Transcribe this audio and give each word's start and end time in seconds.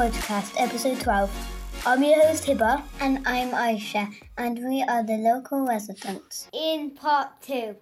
Podcast, 0.00 0.54
episode 0.56 0.98
12. 0.98 1.84
I'm 1.84 2.02
your 2.02 2.26
host 2.26 2.46
Hiba. 2.46 2.82
And 3.02 3.18
I'm 3.26 3.50
Aisha, 3.50 4.08
and 4.38 4.58
we 4.58 4.82
are 4.82 5.04
the 5.04 5.18
local 5.18 5.66
residents. 5.66 6.48
In 6.54 6.92
part 6.92 7.28
2, 7.42 7.76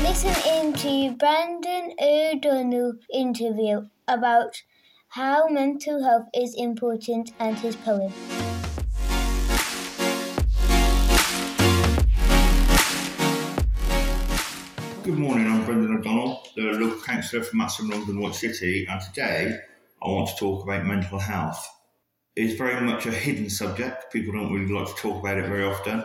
listen 0.00 0.34
in 0.48 0.72
to 0.72 1.14
Brendan 1.18 1.92
O'Donnell 2.00 2.94
interview 3.12 3.86
about 4.08 4.62
how 5.08 5.48
mental 5.48 6.02
health 6.02 6.28
is 6.34 6.54
important 6.54 7.32
and 7.38 7.58
his 7.58 7.76
poem. 7.76 8.10
Good 15.04 15.18
morning, 15.18 15.48
I'm 15.48 15.66
Brendan 15.66 15.98
O'Donnell, 15.98 16.46
the 16.56 16.62
local 16.62 16.98
councillor 17.02 17.42
for 17.42 17.56
Maxham 17.58 17.90
London 17.90 18.20
White 18.20 18.34
City, 18.34 18.86
and 18.88 19.02
today 19.02 19.58
I 20.02 20.08
want 20.08 20.28
to 20.28 20.36
talk 20.36 20.64
about 20.64 20.86
mental 20.86 21.18
health. 21.18 21.68
It's 22.36 22.54
very 22.54 22.80
much 22.80 23.06
a 23.06 23.10
hidden 23.10 23.50
subject, 23.50 24.12
people 24.12 24.32
don't 24.32 24.52
really 24.52 24.72
like 24.72 24.88
to 24.88 25.00
talk 25.00 25.20
about 25.20 25.38
it 25.38 25.46
very 25.46 25.64
often. 25.64 26.04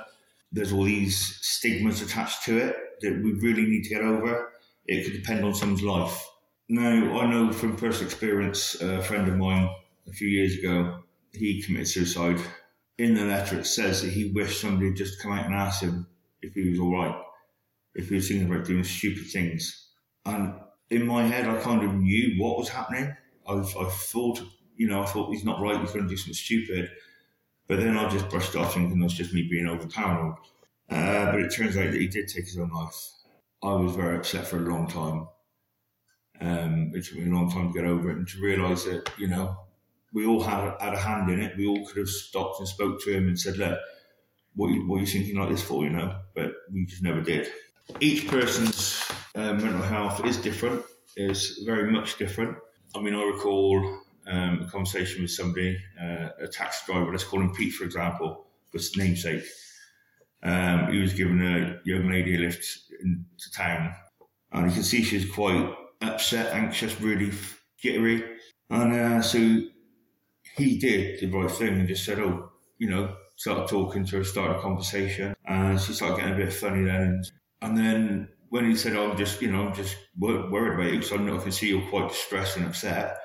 There's 0.52 0.74
all 0.74 0.84
these 0.84 1.38
stigmas 1.42 2.02
attached 2.02 2.44
to 2.46 2.58
it 2.58 2.76
that 3.02 3.22
we 3.24 3.34
really 3.34 3.66
need 3.66 3.84
to 3.84 3.90
get 3.90 4.02
over. 4.02 4.52
It 4.86 5.04
could 5.04 5.22
depend 5.22 5.44
on 5.44 5.56
someone's 5.56 5.84
life. 5.84 6.26
Now, 6.70 7.20
I 7.20 7.30
know 7.30 7.52
from 7.52 7.76
personal 7.76 8.06
experience, 8.06 8.80
a 8.82 9.02
friend 9.02 9.28
of 9.28 9.38
mine 9.38 9.70
a 10.08 10.12
few 10.12 10.28
years 10.28 10.58
ago, 10.58 11.04
he 11.34 11.62
committed 11.62 11.88
suicide. 11.88 12.40
In 12.98 13.14
the 13.14 13.26
letter, 13.26 13.60
it 13.60 13.66
says 13.66 14.02
that 14.02 14.12
he 14.12 14.32
wished 14.32 14.62
somebody 14.62 14.88
would 14.88 14.96
just 14.96 15.22
come 15.22 15.34
out 15.34 15.46
and 15.46 15.54
ask 15.54 15.82
him 15.82 16.08
if 16.42 16.54
he 16.54 16.70
was 16.70 16.80
all 16.80 16.94
right 16.94 17.16
if 17.96 18.10
he 18.10 18.16
was 18.16 18.28
thinking 18.28 18.52
about 18.52 18.66
doing 18.66 18.84
stupid 18.84 19.26
things. 19.32 19.88
And 20.26 20.54
in 20.90 21.08
my 21.08 21.24
head, 21.24 21.48
I 21.48 21.60
kind 21.62 21.84
of 21.84 21.96
knew 21.96 22.36
what 22.38 22.58
was 22.58 22.70
happening. 22.70 23.16
I, 23.48 23.54
I 23.54 23.90
thought, 23.90 24.42
you 24.76 24.88
know, 24.88 25.02
I 25.02 25.06
thought 25.06 25.32
he's 25.32 25.46
not 25.46 25.62
right, 25.62 25.80
he's 25.80 25.92
going 25.92 26.06
to 26.06 26.10
do 26.10 26.18
something 26.18 26.34
stupid. 26.34 26.92
But 27.68 27.80
then 27.80 27.98
I 27.98 28.08
just 28.10 28.30
brushed 28.30 28.54
it 28.54 28.60
off 28.60 28.74
thinking 28.74 29.00
that's 29.00 29.14
just 29.14 29.34
me 29.34 29.48
being 29.50 29.68
over 29.68 29.88
paranoid. 29.88 30.36
Uh, 30.90 31.32
but 31.32 31.42
it 31.42 31.52
turns 31.52 31.78
out 31.78 31.92
that 31.92 32.00
he 32.00 32.08
did 32.08 32.28
take 32.28 32.46
his 32.46 32.60
own 32.60 32.70
life. 32.70 33.10
I 33.64 33.74
was 33.74 33.96
very 33.96 34.18
upset 34.18 34.46
for 34.48 34.58
a 34.58 34.70
long 34.70 34.88
time. 34.88 35.28
Um, 36.40 36.92
it 36.94 37.06
took 37.06 37.18
me 37.18 37.30
a 37.30 37.34
long 37.34 37.50
time 37.50 37.72
to 37.72 37.74
get 37.74 37.88
over 37.90 38.12
it 38.12 38.18
and 38.18 38.28
to 38.28 38.42
realise 38.42 38.84
that, 38.84 39.10
you 39.18 39.28
know, 39.28 39.58
we 40.14 40.26
all 40.28 40.44
had, 40.44 40.76
had 40.80 40.94
a 40.94 41.00
hand 41.00 41.32
in 41.32 41.42
it. 41.42 41.58
We 41.58 41.66
all 41.66 41.86
could 41.88 41.98
have 41.98 42.10
stopped 42.10 42.60
and 42.60 42.68
spoke 42.68 43.02
to 43.04 43.12
him 43.12 43.28
and 43.28 43.40
said, 43.40 43.58
look, 43.58 43.80
what, 44.56 44.70
what 44.86 44.98
are 44.98 45.00
you 45.00 45.08
thinking 45.08 45.38
like 45.38 45.50
this 45.50 45.64
for, 45.64 45.84
you 45.84 45.90
know? 45.90 46.20
But 46.36 46.54
we 46.72 46.86
just 46.86 47.02
never 47.02 47.22
did 47.22 47.50
each 48.00 48.28
person's 48.28 49.04
uh, 49.36 49.54
mental 49.54 49.82
health 49.82 50.26
is 50.26 50.38
different, 50.38 50.84
is 51.18 51.62
very 51.66 51.92
much 51.92 52.18
different. 52.18 52.58
I 52.96 53.02
mean, 53.02 53.14
I 53.14 53.24
recall 53.24 54.00
um, 54.28 54.62
a 54.62 54.72
conversation 54.72 55.22
with 55.22 55.32
somebody, 55.32 55.78
uh, 56.02 56.30
a 56.40 56.48
taxi 56.48 56.86
driver, 56.86 57.12
let's 57.12 57.26
call 57.26 57.42
him 57.42 57.54
Pete, 57.54 57.74
for 57.74 57.84
example, 57.84 58.48
for 58.72 58.78
his 58.78 58.96
namesake. 58.96 59.44
Um, 60.42 60.92
he 60.92 61.00
was 61.00 61.14
giving 61.14 61.42
a 61.42 61.80
young 61.84 62.10
lady 62.10 62.36
a 62.36 62.40
lift 62.40 62.66
into 63.02 63.52
town, 63.54 63.94
and 64.52 64.68
you 64.68 64.74
can 64.74 64.84
see 64.84 65.04
she's 65.04 65.30
quite 65.30 65.74
upset, 66.02 66.54
anxious, 66.54 67.00
really 67.02 67.32
jittery. 67.78 68.24
And 68.70 68.94
uh, 68.94 69.22
so 69.22 69.38
he 70.56 70.78
did 70.78 71.20
the 71.20 71.28
right 71.28 71.52
thing 71.52 71.80
and 71.80 71.88
just 71.88 72.06
said, 72.06 72.20
Oh, 72.20 72.52
you 72.78 72.90
know, 72.90 73.16
started 73.36 73.68
talking 73.68 74.06
to 74.06 74.18
her, 74.18 74.24
started 74.24 74.58
a 74.58 74.62
conversation, 74.62 75.36
and 75.46 75.80
she 75.82 75.94
started 75.94 76.18
getting 76.18 76.34
a 76.34 76.38
bit 76.38 76.54
funny 76.54 76.86
then. 76.86 77.24
And 77.62 77.78
then 77.78 78.30
when 78.50 78.70
he 78.70 78.76
said, 78.76 78.96
oh, 78.96 79.12
I'm 79.12 79.18
just, 79.18 79.42
you 79.42 79.52
know, 79.52 79.68
I'm 79.68 79.74
just 79.74 79.96
worried 80.18 80.74
about 80.74 81.12
you 81.12 81.18
know 81.26 81.38
I 81.38 81.42
can 81.42 81.52
see 81.52 81.70
you're 81.70 81.90
quite 81.90 82.10
distressed 82.10 82.58
and 82.58 82.66
upset. 82.66 83.18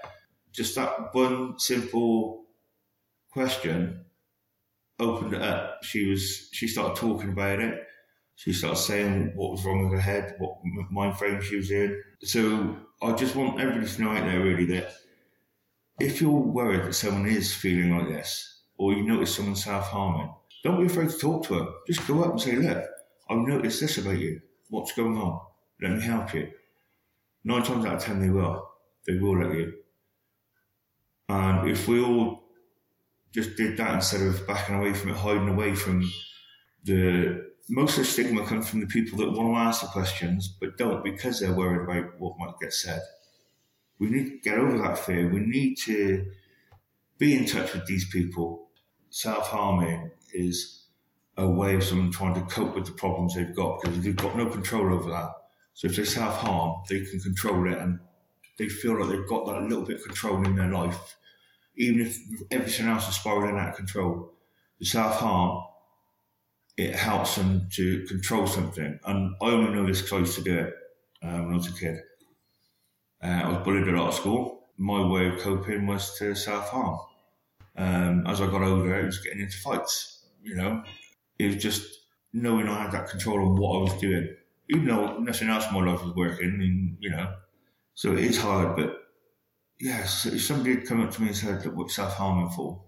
Just 0.53 0.75
that 0.75 1.14
one 1.14 1.58
simple 1.58 2.44
question 3.31 4.04
opened 4.98 5.34
it 5.34 5.42
up. 5.42 5.82
She 5.84 6.10
was, 6.10 6.48
she 6.53 6.66
started 6.66 6.97
talking 6.97 7.31
about 7.31 7.60
it. 7.60 7.86
She 8.34 8.53
started 8.53 8.76
saying 8.76 9.32
what 9.34 9.50
was 9.50 9.64
wrong 9.64 9.84
with 9.84 9.92
her 9.92 10.00
head, 10.00 10.34
what 10.38 10.58
mind 10.91 11.19
frame 11.19 11.42
she 11.42 11.56
was 11.56 11.70
in. 11.70 12.02
So 12.22 12.76
I 13.02 13.12
just 13.12 13.37
want 13.37 13.60
everybody 13.60 13.87
to 13.87 14.02
know 14.02 14.10
out 14.10 14.25
there 14.25 14.41
really 14.41 14.64
that 14.66 14.92
if 16.00 16.20
you're 16.20 16.31
worried 16.31 16.84
that 16.84 16.94
someone 16.94 17.26
is 17.26 17.54
feeling 17.54 17.97
like 17.97 18.08
this, 18.08 18.62
or 18.78 18.94
you 18.94 19.02
notice 19.02 19.37
someone 19.37 19.56
self 19.56 19.88
harming, 19.88 20.32
don't 20.64 20.81
be 20.81 20.87
afraid 20.87 21.10
to 21.10 21.19
talk 21.19 21.44
to 21.47 21.56
them. 21.56 21.75
Just 21.87 22.06
go 22.06 22.25
up 22.25 22.32
and 22.32 22.41
say, 22.41 22.56
look, 22.56 22.82
I've 23.28 23.47
noticed 23.47 23.81
this 23.81 23.98
about 23.98 24.19
you. 24.19 24.41
What's 24.70 24.92
going 24.92 25.16
on? 25.19 25.41
Let 25.82 25.92
me 25.92 26.00
help 26.00 26.32
you. 26.34 26.50
Nine 27.44 27.62
times 27.62 27.84
out 27.84 27.97
of 27.97 28.03
ten, 28.03 28.20
they 28.20 28.31
will. 28.31 28.69
They 29.06 29.19
will 29.19 29.38
let 29.38 29.54
you. 29.54 29.75
And 31.28 31.70
if 31.70 31.86
we 31.88 32.03
all 32.03 32.42
just 33.32 33.56
did 33.56 33.76
that 33.76 33.94
instead 33.94 34.22
of 34.22 34.47
backing 34.47 34.76
away 34.76 34.94
from 34.94 35.10
it, 35.10 35.16
hiding 35.16 35.48
away 35.48 35.75
from 35.75 36.10
the 36.84 37.50
most 37.69 37.98
of 37.98 38.04
the 38.04 38.10
stigma 38.10 38.44
comes 38.47 38.69
from 38.69 38.81
the 38.81 38.86
people 38.86 39.19
that 39.19 39.31
want 39.31 39.54
to 39.54 39.58
ask 39.58 39.82
the 39.82 39.86
questions 39.88 40.48
but 40.60 40.76
don't 40.76 41.04
because 41.04 41.38
they're 41.41 41.54
worried 41.54 41.88
about 41.88 42.19
what 42.20 42.38
might 42.38 42.58
get 42.60 42.72
said. 42.72 43.00
We 43.98 44.08
need 44.10 44.31
to 44.31 44.38
get 44.38 44.58
over 44.58 44.78
that 44.78 44.98
fear. 44.98 45.28
We 45.28 45.41
need 45.41 45.76
to 45.84 46.26
be 47.19 47.37
in 47.37 47.47
touch 47.47 47.75
with 47.75 47.87
these 47.87 48.08
people. 48.10 48.70
Self 49.10 49.48
harming 49.48 50.10
is 50.32 50.79
a 51.40 51.48
way 51.48 51.74
of 51.74 51.82
someone 51.82 52.10
trying 52.10 52.34
to 52.34 52.54
cope 52.54 52.74
with 52.74 52.84
the 52.84 52.92
problems 52.92 53.34
they've 53.34 53.56
got 53.56 53.80
because 53.80 54.02
they've 54.02 54.16
got 54.16 54.36
no 54.36 54.46
control 54.46 54.92
over 54.92 55.10
that. 55.10 55.30
So 55.72 55.86
if 55.86 55.96
they 55.96 56.04
self 56.04 56.36
harm, 56.36 56.82
they 56.88 57.04
can 57.04 57.18
control 57.20 57.70
it 57.72 57.78
and 57.78 57.98
they 58.58 58.68
feel 58.68 59.00
like 59.00 59.08
they've 59.08 59.28
got 59.28 59.46
that 59.46 59.62
little 59.62 59.84
bit 59.84 59.96
of 59.96 60.04
control 60.04 60.44
in 60.44 60.54
their 60.54 60.70
life. 60.70 61.16
Even 61.76 62.02
if 62.06 62.18
everything 62.50 62.86
else 62.86 63.08
is 63.08 63.14
spiraling 63.14 63.58
out 63.58 63.70
of 63.70 63.76
control, 63.76 64.34
the 64.78 64.84
self 64.84 65.16
harm, 65.16 65.64
it 66.76 66.94
helps 66.94 67.36
them 67.36 67.68
to 67.72 68.04
control 68.04 68.46
something. 68.46 68.98
And 69.04 69.34
I 69.40 69.46
only 69.46 69.72
know 69.72 69.86
this 69.86 70.02
because 70.02 70.12
I 70.12 70.18
used 70.20 70.36
to 70.36 70.42
do 70.42 70.58
it 70.58 70.74
um, 71.22 71.44
when 71.46 71.54
I 71.54 71.56
was 71.56 71.68
a 71.68 71.72
kid. 71.72 72.00
Uh, 73.22 73.26
I 73.26 73.48
was 73.48 73.64
bullied 73.64 73.88
a 73.88 73.92
lot 73.92 74.08
at 74.08 74.14
school. 74.14 74.68
My 74.76 75.06
way 75.06 75.28
of 75.28 75.40
coping 75.40 75.86
was 75.86 76.18
to 76.18 76.34
self 76.34 76.68
harm. 76.68 76.98
Um, 77.76 78.26
as 78.26 78.42
I 78.42 78.46
got 78.46 78.62
older, 78.62 78.94
I 78.94 79.04
was 79.06 79.20
getting 79.20 79.40
into 79.40 79.56
fights, 79.56 80.26
you 80.42 80.54
know, 80.54 80.82
it 81.40 81.54
was 81.54 81.62
just 81.62 82.00
knowing 82.32 82.68
I 82.68 82.82
had 82.82 82.92
that 82.92 83.08
control 83.08 83.40
on 83.48 83.56
what 83.56 83.78
I 83.78 83.82
was 83.82 84.00
doing, 84.00 84.36
even 84.68 84.86
though 84.86 85.18
nothing 85.18 85.48
else 85.48 85.66
in 85.68 85.74
my 85.74 85.90
life 85.90 86.04
was 86.04 86.14
working. 86.14 86.46
And 86.60 86.96
you 87.00 87.10
know, 87.10 87.34
so 87.94 88.12
it 88.12 88.24
is 88.24 88.38
hard. 88.38 88.76
But 88.76 88.96
yes, 89.80 90.26
if 90.26 90.42
somebody 90.42 90.76
had 90.76 90.86
come 90.86 91.00
up 91.02 91.10
to 91.12 91.22
me 91.22 91.28
and 91.28 91.36
said, 91.36 91.64
"Look, 91.64 91.76
what's 91.76 91.96
self 91.96 92.14
harming 92.14 92.50
for?" 92.50 92.82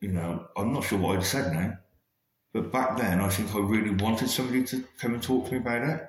You 0.00 0.12
know, 0.12 0.48
I'm 0.56 0.72
not 0.72 0.84
sure 0.84 0.98
what 0.98 1.16
I'd 1.16 1.24
said 1.24 1.52
now. 1.52 1.78
But 2.52 2.72
back 2.72 2.96
then, 2.96 3.20
I 3.20 3.28
think 3.28 3.54
I 3.54 3.58
really 3.58 3.90
wanted 3.90 4.28
somebody 4.30 4.64
to 4.64 4.84
come 4.98 5.14
and 5.14 5.22
talk 5.22 5.46
to 5.46 5.52
me 5.52 5.58
about 5.58 5.88
it. 5.88 6.00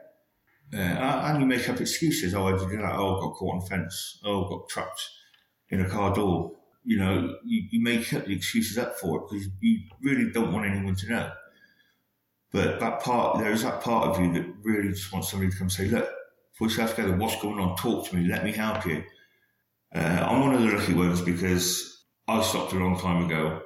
Uh, 0.74 0.78
and 0.78 1.40
you 1.42 1.46
make 1.46 1.68
up 1.70 1.80
excuses. 1.80 2.34
Oh, 2.34 2.48
I 2.48 2.52
did 2.52 2.80
that. 2.80 2.96
Oh, 2.96 3.22
got 3.22 3.36
caught 3.36 3.56
on 3.56 3.64
a 3.64 3.66
fence. 3.66 4.20
Oh, 4.24 4.46
I 4.46 4.50
got 4.50 4.70
trapped 4.70 5.10
in 5.70 5.82
a 5.82 5.90
car 5.90 6.14
door. 6.14 6.54
You 6.84 7.00
know, 7.00 7.36
you, 7.46 7.64
you 7.72 7.82
make 7.82 8.14
up 8.14 8.26
the 8.26 8.36
excuses 8.36 8.78
up 8.78 8.98
for 8.98 9.18
it 9.18 9.24
because 9.30 9.48
you 9.62 9.80
really 10.02 10.32
don't 10.32 10.54
want 10.54 10.66
anyone 10.66 10.96
to 10.96 11.10
know. 11.10 11.32
But 12.52 12.80
that 12.80 13.02
part, 13.02 13.40
there 13.40 13.52
is 13.52 13.64
that 13.64 13.82
part 13.82 14.08
of 14.08 14.22
you 14.22 14.34
that 14.34 14.46
really 14.64 14.90
just 14.90 15.12
wants 15.12 15.30
somebody 15.30 15.52
to 15.52 15.58
come 15.58 15.70
say, 15.70 15.88
look, 15.88 16.10
put 16.58 16.70
yourself 16.70 16.96
together, 16.96 17.16
what's 17.18 17.42
going 17.42 17.60
on? 17.60 17.76
Talk 17.76 18.08
to 18.08 18.16
me, 18.16 18.28
let 18.28 18.44
me 18.44 18.52
help 18.52 18.86
you. 18.86 19.04
Uh, 19.94 20.00
I'm 20.30 20.42
one 20.42 20.54
of 20.54 20.62
the 20.62 20.76
lucky 20.76 20.94
ones 20.94 21.22
because 21.22 22.06
I 22.28 22.42
stopped 22.42 22.74
a 22.74 22.78
long 22.78 23.00
time 23.00 23.26
ago. 23.26 23.62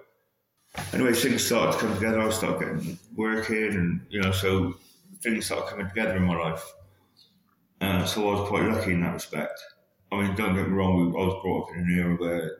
Anyway, 0.94 1.14
things 1.14 1.46
started 1.46 1.74
to 1.74 1.78
come 1.80 1.94
together. 1.96 2.22
I 2.22 2.30
started 2.30 2.60
getting 2.60 3.00
working, 3.16 3.74
and 3.74 4.06
you 4.10 4.22
know, 4.22 4.32
so 4.32 4.76
things 5.22 5.46
started 5.46 5.70
coming 5.70 5.88
together 5.88 6.16
in 6.16 6.24
my 6.24 6.36
life. 6.38 6.64
Uh, 7.82 8.06
so 8.06 8.30
I 8.30 8.40
was 8.40 8.48
quite 8.48 8.64
lucky 8.64 8.92
in 8.92 9.02
that 9.02 9.14
respect. 9.14 9.60
I 10.12 10.22
mean, 10.22 10.36
don't 10.36 10.56
get 10.56 10.68
me 10.68 10.74
wrong, 10.74 11.14
I 11.16 11.26
was 11.26 11.42
brought 11.42 11.70
up 11.70 11.76
in 11.76 11.84
an 11.84 11.98
era 11.98 12.16
where 12.16 12.58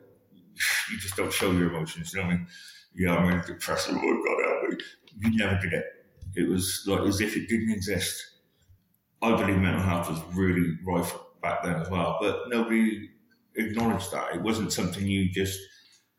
you 0.90 0.98
just 0.98 1.16
don't 1.16 1.32
show 1.32 1.52
your 1.52 1.68
emotions. 1.68 2.12
You 2.12 2.20
know 2.20 2.26
what 2.26 2.34
I 2.34 2.36
mean? 2.38 2.46
Yeah, 2.94 3.16
I'm 3.16 3.28
really 3.28 3.46
depressed. 3.46 3.88
Oh, 3.90 3.94
God 3.94 4.44
help 4.44 4.70
me. 4.70 4.78
You 5.20 5.36
never 5.36 5.58
did 5.60 5.72
it. 5.72 5.86
It 6.34 6.48
was 6.48 6.84
like 6.86 7.02
as 7.02 7.20
if 7.20 7.36
it 7.36 7.48
didn't 7.48 7.72
exist. 7.72 8.22
I 9.20 9.36
believe 9.36 9.58
mental 9.58 9.82
health 9.82 10.10
was 10.10 10.20
really 10.34 10.76
rife 10.84 11.14
back 11.42 11.62
then 11.62 11.76
as 11.76 11.90
well, 11.90 12.18
but 12.20 12.48
nobody 12.48 13.10
acknowledged 13.54 14.10
that. 14.12 14.34
It 14.34 14.42
wasn't 14.42 14.72
something 14.72 15.06
you 15.06 15.30
just 15.30 15.58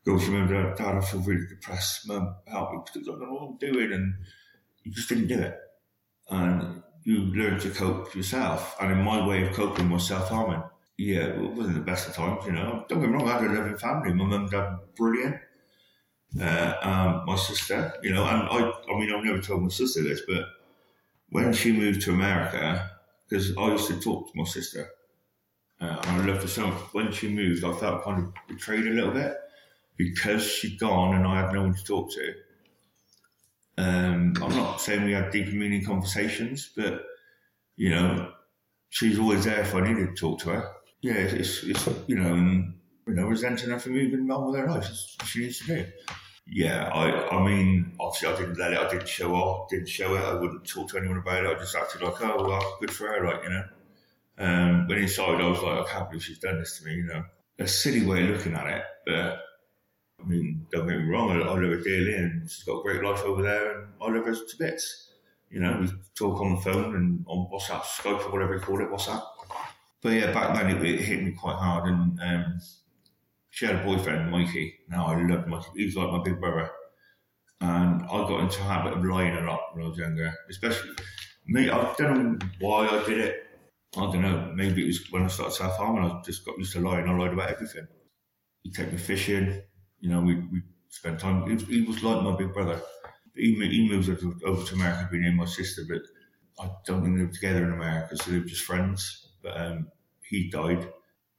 go 0.06 0.18
to 0.18 0.30
mum, 0.30 0.48
dad, 0.48 0.80
I 0.80 1.00
feel 1.00 1.20
really 1.20 1.46
depressed, 1.46 2.06
mum, 2.06 2.36
help 2.46 2.72
me 2.72 2.78
because 2.84 3.08
I 3.08 3.12
don't 3.12 3.22
know 3.22 3.34
what 3.34 3.48
I'm 3.50 3.56
doing, 3.58 3.92
and 3.92 4.14
you 4.82 4.92
just 4.92 5.08
didn't 5.08 5.28
do 5.28 5.40
it. 5.40 5.58
And 6.30 6.82
you 7.04 7.18
learned 7.34 7.60
to 7.62 7.70
cope 7.70 8.14
yourself. 8.14 8.76
And 8.80 8.92
in 8.92 9.02
my 9.02 9.26
way 9.26 9.46
of 9.46 9.54
coping 9.54 9.90
was 9.90 10.06
self 10.06 10.28
harming. 10.28 10.62
Yeah, 10.96 11.26
it 11.26 11.38
wasn't 11.38 11.74
the 11.74 11.82
best 11.82 12.08
of 12.08 12.14
times, 12.14 12.46
you 12.46 12.52
know. 12.52 12.84
Don't 12.88 13.00
get 13.00 13.10
me 13.10 13.16
wrong, 13.16 13.28
I 13.28 13.40
had 13.40 13.50
a 13.50 13.52
loving 13.52 13.78
family. 13.78 14.12
My 14.12 14.24
mum 14.24 14.42
and 14.42 14.50
dad 14.50 14.76
brilliant 14.96 15.36
uh, 16.40 16.74
um, 16.82 17.26
my 17.26 17.36
sister, 17.36 17.94
you 18.02 18.12
know, 18.12 18.24
and 18.24 18.42
I, 18.42 18.72
I 18.90 18.98
mean, 18.98 19.12
I've 19.12 19.24
never 19.24 19.40
told 19.40 19.62
my 19.62 19.68
sister 19.68 20.02
this, 20.02 20.22
but 20.26 20.46
when 21.30 21.52
she 21.52 21.72
moved 21.72 22.02
to 22.02 22.12
America, 22.12 22.90
because 23.28 23.56
I 23.56 23.68
used 23.72 23.88
to 23.88 24.00
talk 24.00 24.32
to 24.32 24.38
my 24.38 24.44
sister, 24.44 24.90
Uh, 25.80 26.00
and 26.06 26.22
I 26.22 26.26
loved 26.26 26.42
her 26.42 26.48
so 26.48 26.66
much. 26.68 26.94
When 26.94 27.12
she 27.12 27.28
moved, 27.28 27.64
I 27.64 27.72
felt 27.74 28.04
kind 28.04 28.18
of 28.24 28.32
betrayed 28.48 28.86
a 28.86 28.90
little 28.90 29.12
bit 29.12 29.36
because 29.96 30.42
she'd 30.44 30.78
gone 30.78 31.14
and 31.16 31.26
I 31.26 31.42
had 31.42 31.52
no 31.52 31.62
one 31.62 31.74
to 31.74 31.84
talk 31.84 32.10
to. 32.12 32.34
Um, 33.76 34.34
I'm 34.40 34.54
not 34.56 34.80
saying 34.80 35.04
we 35.04 35.12
had 35.12 35.30
deep 35.32 35.46
and 35.48 35.58
meaning 35.58 35.84
conversations, 35.84 36.70
but 36.76 37.04
you 37.76 37.90
know, 37.90 38.32
she's 38.90 39.18
always 39.18 39.44
there 39.44 39.60
if 39.62 39.74
I 39.74 39.80
needed 39.80 40.08
to 40.10 40.14
talk 40.14 40.40
to 40.40 40.50
her. 40.50 40.72
Yeah, 41.02 41.14
it's, 41.14 41.64
it's 41.64 41.88
you 42.06 42.16
know, 42.16 42.34
you 42.36 43.14
know, 43.14 43.26
resenting 43.26 43.70
her 43.70 43.78
for 43.78 43.90
moving 43.90 44.30
on 44.30 44.46
with 44.46 44.60
her 44.60 44.68
life. 44.70 44.88
She 45.26 45.40
needs 45.40 45.58
to 45.60 45.66
do. 45.66 45.86
Yeah, 46.46 46.90
I, 46.92 47.36
I 47.36 47.44
mean, 47.44 47.92
obviously, 47.98 48.28
I 48.28 48.36
didn't 48.36 48.58
let 48.58 48.72
it. 48.72 48.78
I 48.78 48.88
didn't 48.88 49.08
show 49.08 49.34
off. 49.34 49.70
Didn't 49.70 49.88
show 49.88 50.14
it. 50.14 50.20
I 50.20 50.34
wouldn't 50.34 50.66
talk 50.66 50.90
to 50.90 50.98
anyone 50.98 51.18
about 51.18 51.44
it. 51.44 51.56
I 51.56 51.58
just 51.58 51.74
acted 51.74 52.02
like, 52.02 52.20
oh, 52.20 52.46
well, 52.46 52.76
good 52.80 52.90
for 52.90 53.06
her, 53.08 53.26
like 53.26 53.42
you 53.44 53.50
know. 53.50 53.64
Um, 54.36 54.86
but 54.86 54.98
inside, 54.98 55.40
I 55.40 55.48
was 55.48 55.62
like, 55.62 55.86
I 55.86 55.90
can't 55.90 56.10
believe 56.10 56.24
she's 56.24 56.38
done 56.38 56.58
this 56.58 56.78
to 56.78 56.84
me. 56.84 56.96
You 56.96 57.06
know, 57.06 57.24
a 57.58 57.66
silly 57.66 58.04
way 58.04 58.24
of 58.24 58.30
looking 58.30 58.54
at 58.54 58.66
it, 58.66 58.84
but 59.06 59.40
I 60.20 60.26
mean, 60.26 60.66
don't 60.70 60.88
get 60.88 60.98
me 60.98 61.04
wrong, 61.04 61.30
I, 61.30 61.40
I 61.40 61.46
love 61.46 61.58
her 61.58 61.76
dearly 61.76 62.14
and 62.14 62.50
she's 62.50 62.64
got 62.64 62.80
a 62.80 62.82
great 62.82 63.02
life 63.02 63.22
over 63.22 63.42
there 63.42 63.78
and 63.78 63.88
I 64.00 64.10
love 64.10 64.24
her 64.24 64.34
to 64.34 64.56
bits. 64.58 65.10
You 65.50 65.60
know, 65.60 65.78
we 65.80 65.88
talk 66.14 66.40
on 66.40 66.54
the 66.54 66.60
phone 66.60 66.96
and 66.96 67.24
on 67.28 67.48
WhatsApp, 67.52 67.82
Skype 67.82 68.26
or 68.26 68.32
whatever 68.32 68.54
you 68.54 68.60
call 68.60 68.80
it, 68.80 68.90
WhatsApp. 68.90 69.22
But 70.02 70.12
yeah, 70.12 70.32
back 70.32 70.54
then 70.54 70.70
it, 70.70 70.82
it 70.82 71.00
hit 71.00 71.22
me 71.22 71.32
quite 71.32 71.56
hard 71.56 71.88
and 71.88 72.20
um, 72.20 72.60
she 73.54 73.66
had 73.66 73.76
a 73.76 73.84
boyfriend, 73.84 74.30
Mikey. 74.32 74.80
Now 74.88 75.06
I 75.06 75.22
loved 75.22 75.46
Mikey. 75.46 75.68
He 75.76 75.84
was 75.84 75.96
like 75.96 76.10
my 76.10 76.22
big 76.24 76.40
brother. 76.40 76.68
And 77.60 78.02
I 78.02 78.18
got 78.28 78.40
into 78.40 78.60
a 78.60 78.64
habit 78.64 78.94
of 78.94 79.04
lying 79.04 79.36
a 79.36 79.42
lot 79.42 79.74
when 79.74 79.84
I 79.84 79.88
was 79.88 79.98
younger, 79.98 80.34
especially 80.50 80.90
me. 81.46 81.70
I 81.70 81.94
don't 81.96 82.38
know 82.38 82.48
why 82.58 82.88
I 82.88 83.04
did 83.06 83.18
it. 83.18 83.36
I 83.96 84.00
don't 84.00 84.22
know. 84.22 84.52
Maybe 84.56 84.82
it 84.82 84.86
was 84.88 85.10
when 85.12 85.22
I 85.22 85.28
started 85.28 85.54
self 85.54 85.76
harming. 85.76 86.04
I 86.04 86.20
just 86.22 86.44
got 86.44 86.58
used 86.58 86.72
to 86.72 86.80
lying. 86.80 87.08
I 87.08 87.16
lied 87.16 87.32
about 87.32 87.50
everything. 87.50 87.86
He 88.64 88.72
take 88.72 88.90
me 88.90 88.98
fishing. 88.98 89.62
You 90.00 90.10
know, 90.10 90.20
we, 90.20 90.34
we 90.34 90.62
spent 90.88 91.20
time. 91.20 91.46
He 91.46 91.54
was, 91.54 91.62
he 91.68 91.82
was 91.82 92.02
like 92.02 92.22
my 92.24 92.36
big 92.36 92.52
brother. 92.52 92.82
He, 93.36 93.54
he 93.54 93.88
moved 93.88 94.08
over 94.44 94.64
to 94.64 94.74
America, 94.74 95.08
being 95.10 95.24
in 95.24 95.36
my 95.36 95.44
sister, 95.44 95.82
but 95.88 96.02
I 96.62 96.70
don't 96.86 97.02
think 97.02 97.16
they 97.16 97.22
lived 97.22 97.34
together 97.34 97.64
in 97.64 97.72
America, 97.72 98.16
so 98.16 98.30
they 98.30 98.38
were 98.38 98.44
just 98.44 98.64
friends. 98.64 99.30
But 99.42 99.56
um, 99.60 99.88
he 100.22 100.50
died, 100.50 100.88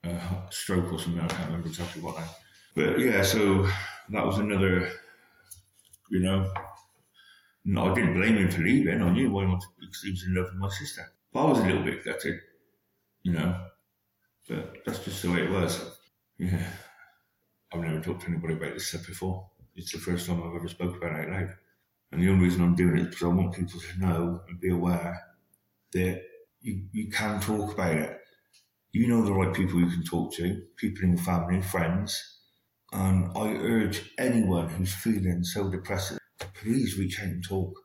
uh, 0.06 0.50
stroke 0.50 0.92
or 0.92 1.00
something. 1.00 1.22
I 1.22 1.28
can't 1.28 1.48
remember 1.48 1.68
exactly 1.68 2.02
what 2.02 2.18
now. 2.18 2.30
But 2.76 3.00
yeah, 3.00 3.24
so 3.24 3.68
that 4.10 4.26
was 4.26 4.38
another, 4.38 4.90
you 6.10 6.20
know. 6.20 6.52
No, 7.64 7.92
I 7.92 7.96
didn't 7.96 8.14
blame 8.14 8.38
him 8.38 8.52
for 8.52 8.62
leaving. 8.62 9.02
I 9.02 9.10
knew 9.10 9.32
why 9.32 9.44
he 9.44 9.50
wanted 9.50 9.70
because 9.80 10.02
he 10.04 10.12
was 10.12 10.24
in 10.24 10.36
love 10.36 10.46
with 10.46 10.56
my 10.56 10.70
sister. 10.70 11.12
But 11.34 11.46
I 11.46 11.50
was 11.50 11.60
a 11.60 11.66
little 11.66 11.84
bit 11.84 12.06
gutted, 12.06 12.40
you 13.24 13.34
know. 13.34 13.60
But 14.48 14.78
that's 14.86 15.00
just 15.00 15.24
the 15.24 15.32
way 15.32 15.44
it 15.44 15.52
was. 15.52 15.98
Yeah. 16.38 16.68
I've 17.74 17.82
never 17.82 18.00
talked 18.00 18.22
to 18.22 18.28
anybody 18.28 18.54
about 18.54 18.74
this 18.74 18.88
stuff 18.88 19.08
before. 19.08 19.50
It's 19.76 19.92
the 19.92 19.98
first 19.98 20.28
time 20.28 20.44
I've 20.44 20.56
ever 20.56 20.68
spoke 20.68 20.96
about 20.96 21.20
it 21.20 21.30
loud. 21.30 21.56
And 22.12 22.22
the 22.22 22.30
only 22.30 22.46
reason 22.46 22.62
I'm 22.62 22.76
doing 22.76 22.98
it 22.98 23.02
is 23.02 23.08
because 23.08 23.24
I 23.24 23.28
want 23.28 23.56
people 23.56 23.80
to 23.80 24.00
know 24.00 24.42
and 24.48 24.60
be 24.60 24.70
aware 24.70 25.22
that 25.94 26.22
you, 26.62 26.84
you 26.92 27.10
can 27.10 27.40
talk 27.42 27.74
about 27.74 27.96
it. 27.96 28.22
You 28.96 29.08
know 29.08 29.26
the 29.26 29.34
right 29.34 29.54
people 29.54 29.82
you 29.82 29.88
can 29.88 30.06
talk 30.06 30.34
to, 30.36 30.62
people 30.78 31.04
in 31.04 31.18
your 31.18 31.26
family, 31.26 31.62
friends. 31.62 32.40
And 32.94 33.30
I 33.36 33.50
urge 33.56 34.14
anyone 34.18 34.70
who's 34.70 34.96
feeling 34.96 35.44
so 35.44 35.70
depressed 35.70 36.18
please 36.54 36.98
reach 36.98 37.20
out 37.20 37.26
and 37.26 37.44
talk. 37.44 37.78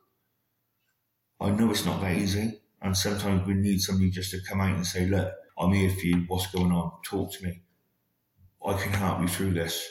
I 1.41 1.49
know 1.49 1.69
it's 1.69 1.85
not 1.85 1.99
that 1.99 2.15
easy. 2.15 2.61
And 2.81 2.95
sometimes 2.95 3.45
we 3.45 3.55
need 3.55 3.79
somebody 3.81 4.09
just 4.09 4.31
to 4.31 4.39
come 4.47 4.61
out 4.61 4.73
and 4.73 4.87
say, 4.87 5.05
look, 5.05 5.33
I'm 5.59 5.73
here 5.73 5.89
for 5.89 6.05
you. 6.05 6.23
What's 6.29 6.49
going 6.49 6.71
on? 6.71 6.93
Talk 7.03 7.33
to 7.33 7.43
me. 7.43 7.61
I 8.65 8.81
can 8.81 8.93
help 8.93 9.19
you 9.19 9.27
through 9.27 9.55
this. 9.55 9.85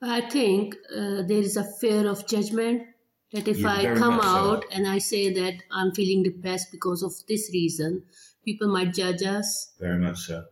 I 0.00 0.22
think 0.22 0.76
uh, 0.96 1.24
there 1.28 1.42
is 1.42 1.58
a 1.58 1.70
fear 1.78 2.08
of 2.08 2.26
judgment 2.26 2.86
that 3.32 3.48
if 3.48 3.58
yeah, 3.58 3.70
I 3.70 3.94
come 3.94 4.20
out 4.22 4.64
and 4.72 4.86
I 4.86 4.96
say 4.96 5.30
that 5.34 5.62
I'm 5.70 5.92
feeling 5.92 6.22
depressed 6.22 6.72
because 6.72 7.02
of 7.02 7.12
this 7.28 7.50
reason, 7.52 8.04
people 8.46 8.68
might 8.68 8.94
judge 8.94 9.22
us. 9.22 9.74
Very 9.78 9.98
much 9.98 10.20
so. 10.20 10.44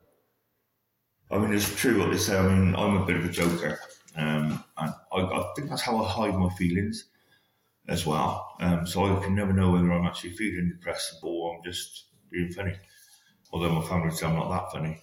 I 1.30 1.38
mean, 1.38 1.54
it's 1.54 1.74
true 1.74 1.98
what 1.98 2.10
they 2.10 2.18
say. 2.18 2.36
I 2.36 2.46
mean, 2.46 2.74
I'm 2.74 2.98
a 2.98 3.06
bit 3.06 3.16
of 3.16 3.24
a 3.24 3.30
joker. 3.30 3.80
Um, 4.16 4.62
and 4.76 4.92
I, 5.12 5.20
I, 5.20 5.52
think 5.56 5.70
that's 5.70 5.80
how 5.80 6.04
I 6.04 6.06
hide 6.06 6.34
my 6.34 6.50
feelings 6.50 7.06
as 7.88 8.06
well. 8.06 8.54
Um, 8.60 8.86
so 8.86 9.04
I 9.04 9.24
can 9.24 9.34
never 9.34 9.54
know 9.54 9.70
whether 9.72 9.90
I'm 9.90 10.04
actually 10.04 10.36
feeling 10.36 10.68
depressed 10.76 11.16
or 11.22 11.56
I'm 11.56 11.64
just 11.64 12.08
being 12.30 12.50
funny. 12.50 12.74
Although 13.52 13.70
my 13.70 13.86
family 13.86 14.10
say 14.10 14.26
I'm 14.26 14.36
not 14.36 14.50
that 14.50 14.70
funny 14.70 15.00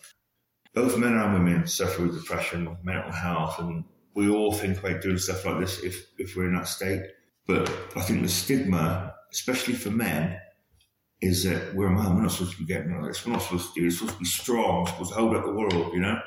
both 0.73 0.97
men 0.97 1.13
and 1.13 1.33
women 1.33 1.67
suffer 1.67 2.03
with 2.03 2.19
depression, 2.19 2.77
mental 2.83 3.11
health, 3.11 3.59
and 3.59 3.83
we 4.15 4.29
all 4.29 4.53
think 4.53 4.79
about 4.79 5.01
doing 5.01 5.17
stuff 5.17 5.45
like 5.45 5.59
this 5.59 5.83
if, 5.83 6.05
if 6.17 6.35
we're 6.35 6.47
in 6.47 6.55
that 6.55 6.67
state. 6.67 7.03
But 7.45 7.69
I 7.95 8.01
think 8.01 8.21
the 8.21 8.29
stigma, 8.29 9.13
especially 9.31 9.73
for 9.73 9.89
men, 9.89 10.39
is 11.21 11.44
that 11.44 11.75
we're 11.75 11.88
a 11.88 11.91
man, 11.91 12.15
we're 12.15 12.23
not 12.23 12.31
supposed 12.31 12.53
to 12.53 12.57
be 12.57 12.65
getting 12.65 12.95
like 12.95 13.09
this, 13.09 13.25
we're 13.25 13.33
not 13.33 13.44
supposed 13.44 13.73
to 13.73 13.79
do 13.79 13.89
this, 13.89 14.01
we're 14.01 14.07
supposed 14.07 14.13
to 14.13 14.19
be 14.19 14.25
strong, 14.25 14.81
we're 14.81 14.89
supposed 14.89 15.13
to 15.13 15.19
hold 15.19 15.35
up 15.35 15.45
the 15.45 15.53
world, 15.53 15.94
you 15.94 16.00
know? 16.00 16.19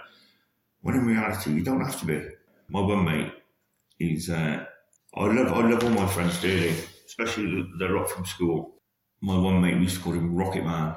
When 0.82 0.94
in 0.94 1.06
reality, 1.06 1.52
you 1.52 1.64
don't 1.64 1.81
have 1.81 1.99
to 2.00 2.06
be. 2.06 2.23
My 2.69 2.81
one 2.81 3.05
mate, 3.05 3.32
he's, 3.99 4.31
uh, 4.31 4.64
I 5.14 5.25
love, 5.26 5.52
I 5.52 5.69
love 5.69 5.82
all 5.82 5.91
my 5.91 6.06
friends 6.06 6.41
dearly, 6.41 6.75
especially 7.06 7.46
the, 7.46 7.69
the 7.79 7.88
lot 7.88 8.08
from 8.08 8.25
school. 8.25 8.76
My 9.20 9.37
one 9.37 9.61
mate, 9.61 9.75
we 9.75 9.82
used 9.82 9.96
to 9.96 10.02
call 10.02 10.12
him 10.12 10.37
Rocket 10.37 10.64
Man 10.64 10.97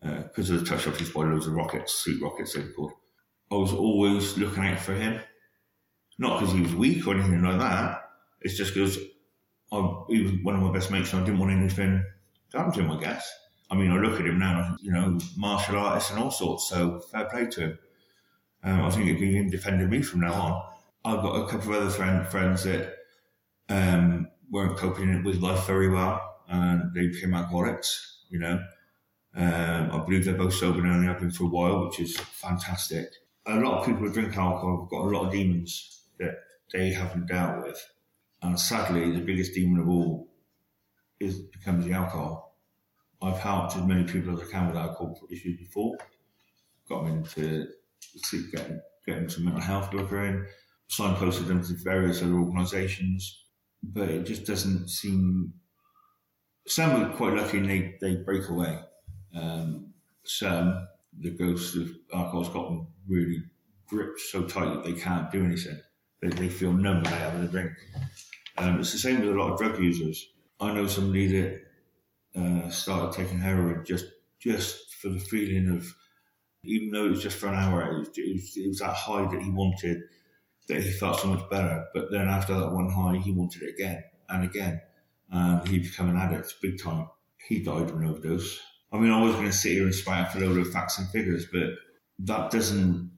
because 0.00 0.50
uh, 0.50 0.54
of 0.54 0.60
the 0.60 0.66
touch 0.66 0.86
ups, 0.86 0.98
he's 0.98 1.10
by 1.10 1.22
loads 1.22 1.46
of 1.46 1.52
rockets, 1.52 1.92
suit 1.92 2.20
rockets, 2.22 2.54
they're 2.54 2.72
called. 2.72 2.92
I 3.50 3.54
was 3.54 3.72
always 3.72 4.36
looking 4.36 4.64
out 4.64 4.78
for 4.78 4.94
him. 4.94 5.20
Not 6.18 6.40
because 6.40 6.54
he 6.54 6.62
was 6.62 6.74
weak 6.74 7.06
or 7.06 7.14
anything 7.14 7.42
like 7.42 7.58
that. 7.58 8.02
It's 8.40 8.56
just 8.56 8.74
because 8.74 8.96
he 8.96 10.22
was 10.22 10.32
one 10.42 10.56
of 10.56 10.62
my 10.62 10.72
best 10.72 10.90
mates 10.90 11.12
and 11.12 11.22
I 11.22 11.24
didn't 11.24 11.40
want 11.40 11.52
anything 11.52 12.02
happen 12.52 12.72
to 12.72 12.80
him, 12.80 12.90
I 12.90 13.00
guess. 13.00 13.30
I 13.70 13.74
mean, 13.74 13.90
I 13.90 13.98
look 13.98 14.18
at 14.18 14.26
him 14.26 14.38
now, 14.38 14.76
you 14.80 14.92
know, 14.92 15.18
martial 15.36 15.76
artist 15.76 16.10
and 16.10 16.20
all 16.20 16.30
sorts, 16.30 16.68
so 16.68 17.00
fair 17.00 17.26
play 17.26 17.46
to 17.46 17.60
him. 17.60 17.78
Um, 18.64 18.80
I 18.82 18.90
think 18.90 19.06
it'd 19.06 19.20
be 19.20 19.36
him 19.36 19.50
defending 19.50 19.90
me 19.90 20.02
from 20.02 20.20
now 20.20 20.32
on. 20.32 20.62
I've 21.04 21.22
got 21.22 21.36
a 21.36 21.48
couple 21.48 21.74
of 21.74 21.82
other 21.82 21.90
friend, 21.90 22.26
friends 22.26 22.64
that 22.64 22.94
um, 23.68 24.28
weren't 24.50 24.76
coping 24.76 25.22
with 25.22 25.40
life 25.40 25.66
very 25.66 25.88
well 25.88 26.36
and 26.48 26.92
they 26.94 27.08
became 27.08 27.34
alcoholics, 27.34 28.22
you 28.30 28.38
know. 28.38 28.62
Um, 29.36 29.90
I 29.92 30.02
believe 30.04 30.24
they're 30.24 30.34
both 30.34 30.54
sober 30.54 30.80
now 30.80 30.94
and 30.94 31.04
have 31.04 31.20
been 31.20 31.30
for 31.30 31.44
a 31.44 31.48
while, 31.48 31.86
which 31.86 32.00
is 32.00 32.18
fantastic. 32.18 33.08
A 33.46 33.60
lot 33.60 33.80
of 33.80 33.86
people 33.86 34.02
who 34.02 34.12
drink 34.12 34.36
alcohol 34.36 34.80
have 34.80 34.90
got 34.90 35.06
a 35.06 35.10
lot 35.10 35.26
of 35.26 35.32
demons 35.32 36.04
that 36.18 36.38
they 36.72 36.90
haven't 36.90 37.26
dealt 37.26 37.64
with. 37.64 37.90
And 38.42 38.58
sadly, 38.58 39.10
the 39.12 39.20
biggest 39.20 39.54
demon 39.54 39.80
of 39.80 39.88
all 39.88 40.27
is 41.20 41.40
becomes 41.40 41.84
the 41.84 41.92
alcohol. 41.92 42.56
I've 43.20 43.38
helped 43.38 43.76
as 43.76 43.82
many 43.82 44.04
people 44.04 44.34
as 44.34 44.48
I 44.48 44.50
can 44.50 44.68
with 44.68 44.76
alcohol 44.76 45.18
issues 45.30 45.58
before. 45.58 45.96
Got 46.88 47.04
them 47.04 47.18
into 47.18 47.68
getting, 48.52 48.80
getting 49.04 49.28
some 49.28 49.44
mental 49.44 49.60
health 49.60 49.92
worker 49.92 50.24
in, 50.24 50.46
signposted 50.88 51.48
them 51.48 51.62
to 51.64 51.74
various 51.82 52.22
other 52.22 52.34
organisations, 52.34 53.44
but 53.82 54.08
it 54.08 54.24
just 54.24 54.46
doesn't 54.46 54.88
seem. 54.88 55.52
Some 56.66 57.02
are 57.02 57.16
quite 57.16 57.34
lucky 57.34 57.58
and 57.58 57.68
they, 57.68 57.96
they 58.00 58.16
break 58.16 58.48
away 58.48 58.78
um, 59.34 59.92
some, 60.24 60.86
the 61.18 61.30
ghost 61.30 61.76
of 61.76 61.90
alcohol's 62.14 62.86
really 63.06 63.42
gripped 63.86 64.20
so 64.20 64.42
tight 64.42 64.66
that 64.66 64.84
they 64.84 64.92
can't 64.92 65.30
do 65.30 65.44
anything. 65.44 65.80
They, 66.20 66.28
they 66.28 66.48
feel 66.48 66.72
numb 66.72 67.02
they 67.04 67.10
have 67.10 67.42
a 67.42 67.46
drink. 67.46 67.72
Um, 68.58 68.80
it's 68.80 68.92
the 68.92 68.98
same 68.98 69.20
with 69.20 69.30
a 69.30 69.38
lot 69.38 69.52
of 69.52 69.58
drug 69.58 69.80
users. 69.80 70.32
I 70.60 70.72
know 70.72 70.86
somebody 70.86 71.26
that 71.28 71.60
uh, 72.36 72.70
started 72.70 73.12
taking 73.12 73.38
heroin 73.38 73.84
just 73.84 74.06
just 74.38 74.94
for 74.94 75.08
the 75.08 75.18
feeling 75.18 75.76
of, 75.76 75.86
even 76.64 76.90
though 76.90 77.06
it 77.06 77.10
was 77.10 77.22
just 77.22 77.38
for 77.38 77.48
an 77.48 77.54
hour, 77.54 77.82
it 77.82 77.98
was, 77.98 78.08
it 78.16 78.34
was, 78.34 78.56
it 78.56 78.68
was 78.68 78.78
that 78.78 78.94
high 78.94 79.28
that 79.30 79.42
he 79.42 79.50
wanted, 79.50 80.02
that 80.68 80.82
he 80.82 80.90
felt 80.90 81.20
so 81.20 81.28
much 81.28 81.50
better. 81.50 81.84
But 81.94 82.10
then 82.10 82.28
after 82.28 82.54
that 82.58 82.72
one 82.72 82.90
high, 82.90 83.18
he 83.18 83.32
wanted 83.32 83.62
it 83.62 83.74
again 83.74 84.02
and 84.28 84.44
again. 84.44 84.80
And 85.30 85.66
he 85.68 85.80
became 85.80 86.08
an 86.08 86.16
addict 86.16 86.54
big 86.62 86.80
time. 86.80 87.08
He 87.48 87.62
died 87.62 87.90
of 87.90 87.96
an 87.96 88.08
overdose. 88.08 88.60
I 88.92 88.98
mean, 88.98 89.10
I 89.10 89.22
was 89.22 89.34
going 89.34 89.46
to 89.46 89.52
sit 89.52 89.72
here 89.72 89.84
and 89.84 89.94
spout 89.94 90.28
out 90.28 90.36
a 90.36 90.46
load 90.46 90.58
of 90.58 90.72
facts 90.72 90.98
and 90.98 91.08
figures, 91.10 91.46
but 91.52 91.70
that 92.20 92.50
doesn't 92.50 93.10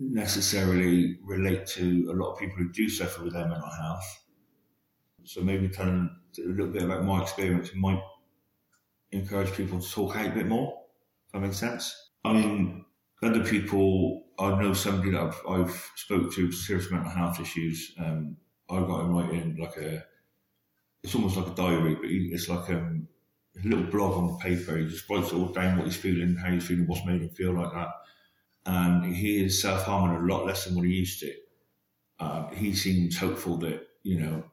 necessarily 0.00 1.18
relate 1.24 1.66
to 1.66 2.10
a 2.10 2.14
lot 2.14 2.32
of 2.32 2.38
people 2.38 2.56
who 2.56 2.72
do 2.72 2.88
suffer 2.88 3.22
with 3.22 3.32
their 3.32 3.48
mental 3.48 3.70
health. 3.70 4.24
So 5.24 5.40
maybe 5.40 5.68
telling 5.68 6.10
a 6.38 6.48
little 6.48 6.68
bit 6.72 6.82
about 6.82 7.04
my 7.04 7.22
experience 7.22 7.70
might 7.74 8.02
encourage 9.12 9.52
people 9.52 9.80
to 9.80 9.90
talk 9.90 10.16
out 10.16 10.26
a 10.26 10.30
bit 10.30 10.46
more. 10.46 10.82
If 11.26 11.32
that 11.32 11.40
makes 11.40 11.58
sense. 11.58 12.10
I 12.24 12.32
mean, 12.32 12.84
other 13.22 13.44
people, 13.44 14.26
I 14.38 14.60
know 14.60 14.72
somebody 14.74 15.12
that 15.12 15.20
I've, 15.22 15.40
I've 15.48 15.90
spoke 15.96 16.32
to 16.34 16.52
serious 16.52 16.90
mental 16.90 17.10
health 17.10 17.40
issues. 17.40 17.94
Um, 17.98 18.36
I 18.70 18.80
got 18.80 19.00
him 19.00 19.14
writing 19.14 19.56
like 19.58 19.76
a, 19.76 20.04
it's 21.02 21.14
almost 21.14 21.36
like 21.36 21.48
a 21.48 21.54
diary, 21.54 21.94
but 21.94 22.06
it's 22.10 22.48
like 22.48 22.70
um, 22.70 23.08
a 23.62 23.68
little 23.68 23.86
blog 23.90 24.16
on 24.16 24.38
paper. 24.38 24.76
He 24.76 24.86
just 24.88 25.08
writes 25.08 25.28
it 25.32 25.36
all 25.36 25.48
down 25.48 25.76
what 25.78 25.86
he's 25.86 25.96
feeling, 25.96 26.36
how 26.36 26.50
he's 26.50 26.66
feeling, 26.66 26.86
what's 26.86 27.04
made 27.06 27.22
him 27.22 27.30
feel 27.30 27.52
like 27.54 27.72
that. 27.72 27.88
and 28.66 29.14
he 29.14 29.44
is 29.44 29.60
self 29.62 29.84
harming 29.84 30.16
a 30.16 30.34
lot 30.34 30.46
less 30.46 30.64
than 30.64 30.74
what 30.74 30.84
he 30.86 30.92
used 30.94 31.20
to. 31.20 31.34
Uh, 32.20 32.48
he 32.50 32.74
seems 32.74 33.18
hopeful 33.18 33.56
that 33.58 33.86
you 34.02 34.20
know 34.20 34.44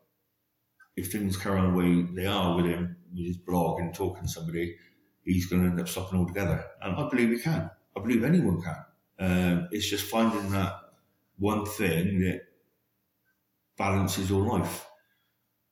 if 0.96 1.12
things 1.12 1.38
carry 1.38 1.60
on 1.60 1.72
the 1.72 1.78
way 1.78 2.02
they 2.14 2.26
are 2.26 2.56
with 2.56 2.66
him, 2.66 2.98
with 3.14 3.26
his 3.26 3.38
blog 3.38 3.80
and 3.80 3.94
talking 3.94 4.24
to 4.24 4.30
somebody, 4.30 4.76
he's 5.24 5.48
going 5.48 5.64
to 5.64 5.70
end 5.70 5.80
up 5.80 5.88
stopping 5.88 6.20
altogether. 6.20 6.64
And 6.82 6.96
I 6.96 7.10
believe 7.10 7.30
he 7.30 7.40
can. 7.40 7.70
I 7.96 8.00
believe 8.00 8.24
anyone 8.24 8.62
can. 8.62 8.86
Um, 9.18 9.68
it's 9.72 9.90
just 9.90 10.06
finding 10.06 10.52
that 10.52 10.74
one 11.38 11.66
thing 11.66 12.20
that 12.22 12.42
balances 13.78 14.30
your 14.30 14.46
life. 14.46 14.86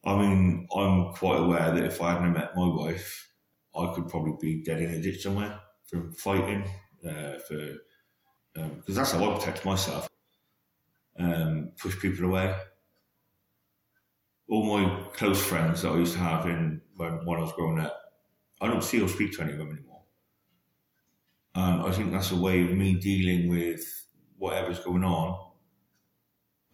I 0.06 0.18
mean, 0.18 0.68
I'm 0.76 1.14
quite 1.14 1.40
aware 1.40 1.72
that 1.74 1.84
if 1.84 2.02
I 2.02 2.14
hadn't 2.14 2.34
met 2.34 2.56
my 2.56 2.68
wife, 2.68 3.30
I 3.76 3.94
could 3.94 4.10
probably 4.10 4.36
be 4.40 4.64
dead 4.64 4.82
in 4.82 4.92
a 4.92 5.02
ditch 5.02 5.24
somewhere 5.24 5.60
from 5.86 6.12
fighting, 6.14 6.66
uh, 7.06 7.38
for 7.48 7.76
because 8.54 8.70
um, 8.72 8.84
that's 8.96 9.12
how 9.12 9.32
I 9.32 9.38
protect 9.38 9.66
myself. 9.66 10.08
Um, 11.18 11.72
push 11.78 12.00
people 12.00 12.26
away. 12.26 12.56
All 14.54 14.78
my 14.78 15.04
close 15.14 15.44
friends 15.44 15.82
that 15.82 15.94
I 15.94 15.98
used 15.98 16.14
to 16.14 16.20
have 16.20 16.46
in 16.46 16.80
when, 16.96 17.26
when 17.26 17.40
I 17.40 17.42
was 17.42 17.54
growing 17.54 17.80
up, 17.80 17.98
I 18.62 18.68
don't 18.68 18.84
see 18.84 19.02
or 19.02 19.08
speak 19.08 19.34
to 19.34 19.42
any 19.42 19.54
of 19.54 19.58
them 19.58 19.72
anymore. 19.72 20.04
And 21.56 21.82
I 21.82 21.92
think 21.92 22.12
that's 22.12 22.32
a 22.32 22.36
way 22.36 22.62
of 22.62 22.72
me 22.72 22.94
dealing 22.96 23.50
with 23.50 23.84
whatever's 24.38 24.80
going 24.80 25.04
on 25.04 25.52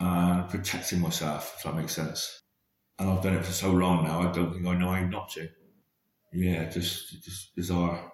and 0.02 0.50
protecting 0.50 1.00
myself, 1.00 1.56
if 1.58 1.64
that 1.64 1.76
makes 1.76 1.96
sense. 1.96 2.44
And 2.98 3.10
I've 3.10 3.24
done 3.24 3.36
it 3.36 3.46
for 3.46 3.54
so 3.54 3.72
long 3.72 4.04
now, 4.04 4.20
I 4.28 4.32
don't 4.34 4.54
think 4.54 4.68
I 4.68 4.76
know 4.76 4.92
how 4.92 5.06
not 5.06 5.30
to. 5.32 5.48
Yeah, 6.34 6.70
just 6.70 7.24
just 7.24 7.56
bizarre. 7.56 8.12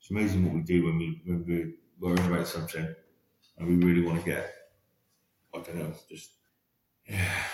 It's 0.00 0.10
amazing 0.10 0.44
what 0.44 0.54
we 0.54 0.62
do 0.62 0.84
when 0.86 0.98
we 0.98 1.22
when 1.26 1.44
we 1.46 1.74
worrying 1.98 2.32
about 2.32 2.48
something 2.48 2.94
and 3.58 3.68
we 3.68 3.86
really 3.86 4.06
want 4.06 4.24
to 4.24 4.30
get. 4.30 4.52
I 5.54 5.60
don't 5.60 5.76
know, 5.76 5.94
just 6.08 6.32
yeah. 7.06 7.44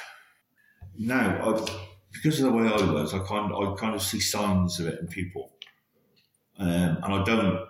Now, 0.99 1.54
I, 1.56 1.80
because 2.12 2.40
of 2.40 2.47
the 2.47 2.56
way 2.56 2.66
I 2.66 2.92
was, 2.92 3.14
I 3.14 3.18
kind 3.20 3.52
of, 3.52 3.68
I 3.68 3.75
kind 3.80 3.94
of 3.94 4.02
see 4.02 4.20
signs 4.20 4.80
of 4.80 4.88
it 4.88 5.00
in 5.00 5.06
people, 5.06 5.52
um, 6.59 6.99
and 7.02 7.14
I 7.14 7.25
don't 7.25 7.68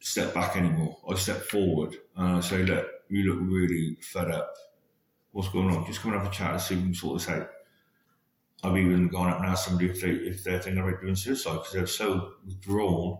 step 0.00 0.32
back 0.32 0.56
anymore. 0.56 0.98
I 1.08 1.14
step 1.16 1.42
forward 1.42 1.96
and 2.16 2.36
I 2.36 2.40
say, 2.40 2.62
look, 2.62 2.86
you 3.08 3.24
look 3.24 3.40
really 3.42 3.96
fed 4.00 4.30
up. 4.30 4.54
What's 5.32 5.48
going 5.48 5.74
on? 5.74 5.84
Just 5.86 6.00
come 6.00 6.12
and 6.12 6.22
have 6.22 6.30
a 6.30 6.34
chat 6.34 6.52
and 6.52 6.60
see 6.60 6.74
if 6.74 6.80
we 6.80 6.86
can 6.86 6.94
sort 6.94 7.18
this 7.18 7.28
out. 7.28 7.48
I've 8.62 8.76
even 8.76 9.08
gone 9.08 9.30
up 9.30 9.38
and 9.38 9.46
asked 9.46 9.66
somebody 9.66 9.90
if, 9.90 10.00
they, 10.00 10.10
if 10.10 10.44
they're 10.44 10.60
thinking 10.60 10.82
about 10.82 11.00
doing 11.00 11.16
suicide 11.16 11.54
because 11.54 11.72
they're 11.72 11.86
so 11.86 12.34
withdrawn. 12.46 13.18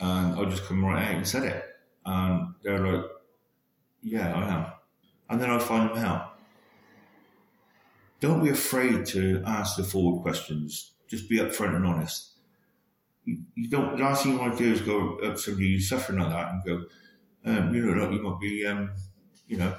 And 0.00 0.34
I 0.34 0.44
just 0.48 0.64
come 0.64 0.84
right 0.84 1.08
out 1.08 1.14
and 1.14 1.28
said 1.28 1.44
it. 1.44 1.64
And 2.04 2.54
they're 2.62 2.78
like, 2.78 3.04
yeah, 4.02 4.34
I 4.34 4.48
am. 4.48 4.66
And 5.30 5.40
then 5.40 5.50
I 5.50 5.58
find 5.58 5.90
them 5.90 6.04
out. 6.04 6.31
Don't 8.22 8.44
be 8.44 8.50
afraid 8.50 9.04
to 9.06 9.42
ask 9.44 9.76
the 9.76 9.82
forward 9.82 10.22
questions. 10.22 10.94
Just 11.08 11.28
be 11.28 11.38
upfront 11.38 11.74
and 11.74 11.84
honest. 11.84 12.38
You, 13.24 13.38
you 13.56 13.68
don't. 13.68 13.96
The 13.96 14.04
last 14.04 14.22
thing 14.22 14.34
you 14.34 14.38
want 14.38 14.56
to 14.56 14.64
do 14.64 14.72
is 14.72 14.80
go 14.80 15.18
up 15.18 15.34
to 15.34 15.38
somebody 15.38 15.72
who's 15.72 15.88
suffering 15.88 16.20
like 16.20 16.30
that 16.30 16.52
and 16.52 16.64
go, 16.64 16.84
um, 17.44 17.74
you 17.74 17.84
know, 17.84 18.10
you 18.10 18.22
might 18.22 18.40
be, 18.40 18.64
um, 18.64 18.92
you 19.48 19.56
know, 19.56 19.74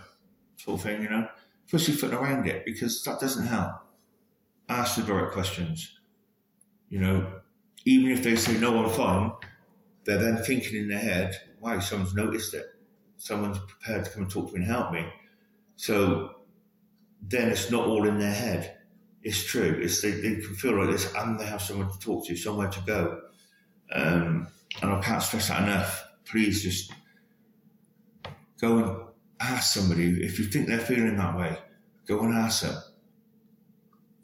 sort 0.58 0.78
of 0.78 0.86
thing, 0.86 1.04
you 1.04 1.10
know, 1.10 1.26
pussyfoot 1.72 2.14
around 2.14 2.46
it 2.46 2.66
because 2.66 3.02
that 3.06 3.22
doesn't 3.22 3.48
help. 3.48 3.72
Ask 4.68 4.98
the 4.98 5.04
direct 5.04 5.32
questions. 5.32 5.98
You 6.90 7.00
know, 7.00 7.40
even 7.86 8.12
if 8.12 8.24
they 8.24 8.36
say 8.36 8.58
no, 8.58 8.84
I'm 8.84 8.90
fine, 8.90 9.32
they're 10.04 10.18
then 10.18 10.44
thinking 10.44 10.78
in 10.78 10.90
their 10.90 11.00
head, 11.00 11.34
wow, 11.62 11.80
someone's 11.80 12.14
noticed 12.14 12.54
it. 12.54 12.66
Someone's 13.18 13.60
prepared 13.60 14.04
to 14.04 14.12
come 14.12 14.24
and 14.24 14.32
talk 14.32 14.48
to 14.48 14.54
me 14.54 14.64
and 14.64 14.70
help 14.70 14.92
me. 14.92 15.08
So 15.78 16.43
then 17.28 17.50
it's 17.50 17.72
not 17.72 17.88
all 17.88 18.08
in 18.08 18.20
their 18.20 18.34
head. 18.34 18.78
It's 19.22 19.44
true. 19.44 19.80
It's 19.82 20.02
they, 20.02 20.12
they 20.12 20.36
can 20.36 20.56
feel 20.56 20.78
like 20.78 20.92
this 20.92 21.14
and 21.16 21.40
they 21.40 21.46
have 21.46 21.62
someone 21.62 21.92
to 21.92 22.00
talk 22.00 22.26
to, 22.28 22.36
somewhere 22.36 22.70
to 22.70 22.80
go. 22.82 23.22
Um, 23.94 24.48
and 24.82 24.92
I 24.92 25.00
can't 25.02 25.24
stress 25.24 25.48
that 25.48 25.64
enough. 25.64 26.06
Please 26.26 26.64
just 26.64 26.92
go 28.60 28.78
and 28.78 28.98
ask 29.40 29.74
somebody 29.74 30.24
if 30.24 30.40
you 30.40 30.46
think 30.46 30.68
they're 30.68 30.80
feeling 30.80 31.18
that 31.18 31.38
way. 31.38 31.58
Go 32.08 32.20
and 32.22 32.34
ask 32.34 32.64
them. 32.64 32.76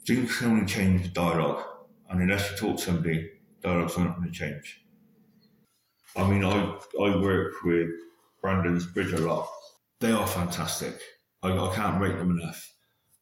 Things 0.06 0.36
can 0.36 0.50
only 0.50 0.66
change 0.66 1.02
with 1.02 1.14
dialogue, 1.14 1.62
and 2.08 2.20
unless 2.20 2.50
you 2.50 2.56
talk 2.56 2.78
to 2.78 2.82
somebody, 2.82 3.30
dialogue's 3.62 3.96
not 3.96 4.16
going 4.16 4.32
to 4.32 4.38
change. 4.38 4.84
I 6.16 6.28
mean, 6.28 6.44
I 6.44 6.78
I 7.00 7.16
work 7.16 7.62
with 7.64 7.90
Brendan's 8.42 8.86
Bridge 8.86 9.12
a 9.12 9.18
lot. 9.18 9.48
They 10.00 10.10
are 10.10 10.26
fantastic. 10.26 10.98
I, 11.42 11.52
I 11.52 11.74
can't 11.74 12.00
rate 12.00 12.18
them 12.18 12.38
enough. 12.38 12.74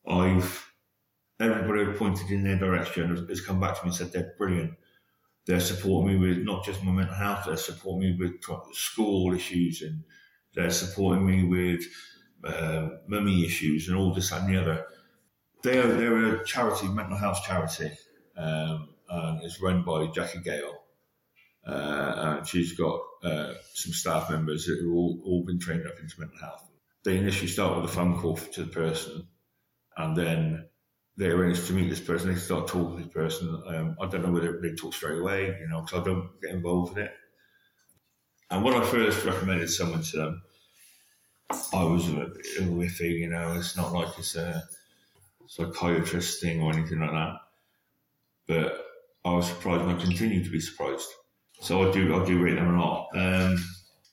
I've 0.08 0.72
everybody 1.40 1.96
pointed 1.96 2.30
in 2.30 2.42
their 2.42 2.58
direction 2.58 3.10
has, 3.10 3.28
has, 3.28 3.40
come 3.40 3.60
back 3.60 3.76
to 3.76 3.84
me 3.84 3.88
and 3.88 3.94
said 3.94 4.12
they're 4.12 4.34
brilliant. 4.36 4.72
They're 5.46 5.60
supporting 5.60 6.20
me 6.20 6.28
with 6.28 6.44
not 6.44 6.64
just 6.64 6.82
my 6.82 6.92
mental 6.92 7.14
health, 7.14 7.44
they're 7.46 7.56
supporting 7.56 8.10
me 8.10 8.16
with 8.18 8.42
school 8.74 9.32
issues 9.34 9.82
and 9.82 10.02
they're 10.54 10.70
supporting 10.70 11.24
me 11.24 11.44
with 11.44 11.84
uh, 12.44 12.88
mummy 13.06 13.44
issues 13.44 13.88
and 13.88 13.96
all 13.96 14.12
this 14.12 14.32
and 14.32 14.52
the 14.52 14.60
other. 14.60 14.84
They 15.62 15.78
are, 15.78 15.86
they're 15.86 16.36
a 16.36 16.44
charity, 16.44 16.88
mental 16.88 17.16
health 17.16 17.42
charity, 17.44 17.90
um, 18.36 18.88
and 19.08 19.42
it's 19.42 19.60
run 19.60 19.82
by 19.84 20.06
Jackie 20.08 20.40
Gale. 20.40 20.74
Uh, 21.66 22.36
and 22.38 22.46
she's 22.46 22.72
got 22.72 23.00
uh, 23.22 23.52
some 23.74 23.92
staff 23.92 24.30
members 24.30 24.64
who 24.64 24.76
have 24.76 24.94
all, 24.94 25.20
all 25.24 25.44
been 25.44 25.58
trained 25.58 25.86
up 25.86 25.98
into 26.00 26.18
mental 26.18 26.38
health. 26.38 26.64
They 27.04 27.18
initially 27.18 27.48
start 27.48 27.76
with 27.76 27.90
a 27.90 27.94
phone 27.94 28.18
call 28.20 28.36
to 28.36 28.64
the 28.64 28.70
person, 28.70 29.26
and 29.98 30.16
then 30.16 30.64
they 31.16 31.26
arrange 31.26 31.66
to 31.66 31.72
meet 31.72 31.90
this 31.90 32.00
person. 32.00 32.32
They 32.32 32.38
start 32.38 32.68
talking 32.68 32.96
to 32.96 33.02
this 33.02 33.12
person. 33.12 33.62
Um, 33.66 33.96
I 34.00 34.06
don't 34.06 34.24
know 34.24 34.32
whether 34.32 34.60
they 34.60 34.74
talk 34.74 34.94
straight 34.94 35.18
away, 35.18 35.58
you 35.60 35.68
know, 35.68 35.82
because 35.82 36.00
I 36.00 36.04
don't 36.04 36.40
get 36.40 36.52
involved 36.52 36.96
in 36.96 37.04
it. 37.04 37.12
And 38.50 38.64
when 38.64 38.74
I 38.74 38.84
first 38.84 39.24
recommended 39.24 39.68
someone 39.68 40.02
to 40.02 40.16
them, 40.16 40.42
I 41.72 41.84
was 41.84 42.08
a 42.08 42.12
bit 42.12 42.46
whiffy, 42.60 43.18
you 43.18 43.28
know, 43.28 43.54
it's 43.58 43.76
not 43.76 43.92
like 43.92 44.16
it's 44.18 44.36
a 44.36 44.62
psychiatrist 45.46 46.40
thing 46.40 46.62
or 46.62 46.72
anything 46.72 47.00
like 47.00 47.10
that. 47.10 47.34
But 48.46 48.86
I 49.24 49.34
was 49.34 49.48
surprised 49.48 49.82
and 49.82 49.90
I 49.90 50.02
continue 50.02 50.44
to 50.44 50.50
be 50.50 50.60
surprised. 50.60 51.08
So 51.60 51.88
I 51.88 51.92
do 51.92 52.14
I 52.14 52.24
do 52.24 52.42
rate 52.42 52.54
them 52.54 52.74
a 52.74 52.80
lot. 52.80 53.08
Um, 53.14 53.56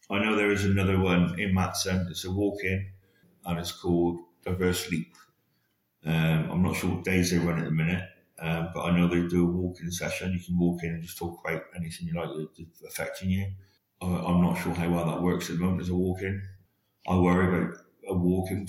I 0.09 0.19
know 0.19 0.35
there 0.35 0.51
is 0.51 0.65
another 0.65 0.99
one 0.99 1.39
in 1.39 1.53
Matson. 1.53 2.07
It's 2.09 2.25
a 2.25 2.31
walk-in, 2.31 2.89
and 3.45 3.59
it's 3.59 3.71
called 3.71 4.19
Diverse 4.43 4.89
Leap. 4.89 5.15
Um, 6.05 6.51
I'm 6.51 6.63
not 6.63 6.75
sure 6.75 6.91
what 6.91 7.03
days 7.03 7.31
they 7.31 7.37
run 7.39 7.57
at 7.59 7.65
the 7.65 7.71
minute, 7.71 8.03
um, 8.39 8.69
but 8.73 8.83
I 8.83 8.95
know 8.95 9.07
they 9.07 9.27
do 9.27 9.47
a 9.47 9.51
walk-in 9.51 9.91
session. 9.91 10.33
You 10.33 10.39
can 10.39 10.57
walk 10.59 10.83
in 10.83 10.93
and 10.93 11.03
just 11.03 11.17
talk 11.17 11.39
about 11.43 11.63
anything 11.75 12.07
you 12.07 12.13
like 12.13 12.29
that's 12.57 12.83
affecting 12.83 13.29
you. 13.31 13.51
I, 14.01 14.05
I'm 14.05 14.41
not 14.41 14.61
sure 14.61 14.73
how 14.73 14.89
well 14.89 15.05
that 15.07 15.21
works 15.21 15.49
at 15.49 15.57
the 15.57 15.63
moment 15.63 15.81
as 15.81 15.89
a 15.89 15.95
walk-in. 15.95 16.47
I 17.07 17.17
worry 17.17 17.47
about 17.47 17.77
a 18.07 18.13
walk-in. 18.13 18.67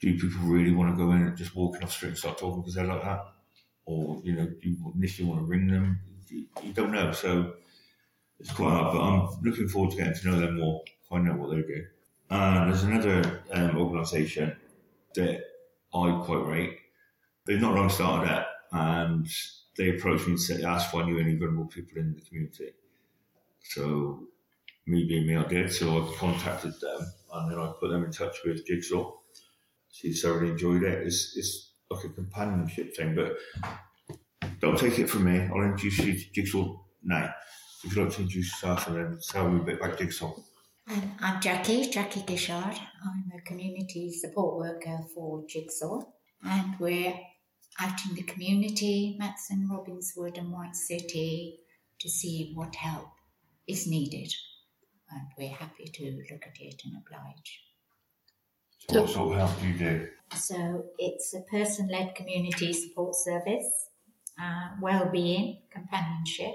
Do 0.00 0.18
people 0.18 0.40
really 0.46 0.72
want 0.72 0.90
to 0.90 0.96
go 0.96 1.10
in 1.12 1.22
and 1.22 1.36
just 1.36 1.54
walking 1.54 1.82
off 1.82 1.92
street 1.92 2.10
and 2.10 2.18
start 2.18 2.38
talking 2.38 2.60
because 2.60 2.74
they're 2.74 2.86
like 2.86 3.02
that? 3.02 3.24
Or, 3.84 4.20
you 4.24 4.34
know, 4.34 4.46
do 4.46 4.68
you 4.68 4.92
initially 4.94 5.28
want 5.28 5.40
to 5.40 5.46
ring 5.46 5.66
them? 5.66 6.00
You, 6.28 6.46
you 6.62 6.72
don't 6.72 6.92
know. 6.92 7.12
So 7.12 7.54
it's 8.38 8.52
quite 8.52 8.70
hard, 8.70 8.94
but 8.94 9.00
I'm 9.02 9.42
looking 9.42 9.68
forward 9.68 9.90
to 9.92 9.96
getting 9.98 10.14
to 10.14 10.28
know 10.28 10.40
them 10.40 10.58
more, 10.58 10.82
find 11.08 11.28
out 11.28 11.38
what 11.38 11.50
they 11.50 11.62
do. 11.62 11.86
And 12.30 12.70
there's 12.70 12.84
another 12.84 13.42
um, 13.52 13.76
organisation 13.76 14.56
that 15.14 15.44
I 15.94 16.20
quite 16.24 16.46
rate. 16.46 16.78
They've 17.46 17.60
not 17.60 17.74
long 17.74 17.90
started 17.90 18.30
at, 18.30 18.46
and 18.72 19.26
they 19.76 19.90
approached 19.90 20.26
me 20.26 20.32
and 20.32 20.40
said, 20.40 20.62
asked 20.62 20.88
if 20.88 20.94
I 20.94 21.04
knew 21.04 21.18
any 21.18 21.36
vulnerable 21.36 21.66
people 21.66 21.98
in 21.98 22.14
the 22.14 22.20
community. 22.20 22.70
So, 23.62 24.28
me 24.86 25.06
being 25.06 25.26
me, 25.26 25.36
I 25.36 25.44
did. 25.44 25.72
So 25.72 25.90
I 25.90 26.14
contacted 26.16 26.74
them, 26.80 27.12
and 27.32 27.50
then 27.50 27.58
I 27.58 27.72
put 27.78 27.90
them 27.90 28.04
in 28.04 28.12
touch 28.12 28.36
with 28.44 28.66
Jigsaw. 28.66 29.12
She 29.90 30.12
thoroughly 30.12 30.50
enjoyed 30.50 30.82
it. 30.82 31.06
It's, 31.06 31.36
it's 31.36 31.72
like 31.90 32.04
a 32.04 32.08
companionship 32.10 32.94
thing, 32.96 33.14
but 33.14 33.36
don't 34.60 34.78
take 34.78 34.98
it 34.98 35.10
from 35.10 35.24
me. 35.24 35.40
I'll 35.40 35.62
introduce 35.62 35.98
you 35.98 36.12
to 36.12 36.32
Jigsaw 36.32 36.76
now. 37.02 37.34
If 37.82 37.96
you'd 37.96 38.04
like 38.04 38.14
to 38.14 38.22
introduce 38.22 38.52
yourself 38.52 38.86
and 38.88 38.96
then 38.96 39.18
tell 39.26 39.50
me 39.50 39.60
a 39.60 39.64
bit 39.64 39.80
about 39.80 39.98
Jigsaw. 39.98 40.34
Um, 40.90 41.12
I'm 41.20 41.40
Jackie, 41.40 41.88
Jackie 41.88 42.22
Gishard. 42.22 42.76
I'm 43.04 43.30
a 43.36 43.40
community 43.42 44.10
support 44.12 44.56
worker 44.56 44.98
for 45.14 45.44
Jigsaw, 45.46 46.02
and 46.42 46.74
we're 46.80 47.14
out 47.78 47.98
in 48.08 48.16
the 48.16 48.24
community, 48.24 49.14
Matson, 49.16 49.68
Robinswood, 49.70 50.36
and 50.36 50.50
White 50.50 50.74
City, 50.74 51.60
to 52.00 52.08
see 52.08 52.50
what 52.56 52.74
help 52.74 53.06
is 53.68 53.86
needed. 53.86 54.34
And 55.12 55.28
we're 55.38 55.54
happy 55.54 55.84
to 55.84 56.24
look 56.28 56.42
at 56.44 56.60
it 56.60 56.82
and 56.84 56.96
oblige. 56.96 57.60
So, 58.88 59.02
what 59.02 59.10
sort 59.10 59.32
of 59.32 59.38
help 59.38 59.60
do 59.60 59.68
you 59.68 59.78
do? 59.78 60.08
So, 60.34 60.86
it's 60.98 61.32
a 61.34 61.42
person 61.42 61.86
led 61.86 62.16
community 62.16 62.72
support 62.72 63.14
service, 63.14 63.90
uh, 64.42 64.70
well 64.82 65.08
being, 65.12 65.58
companionship, 65.70 66.54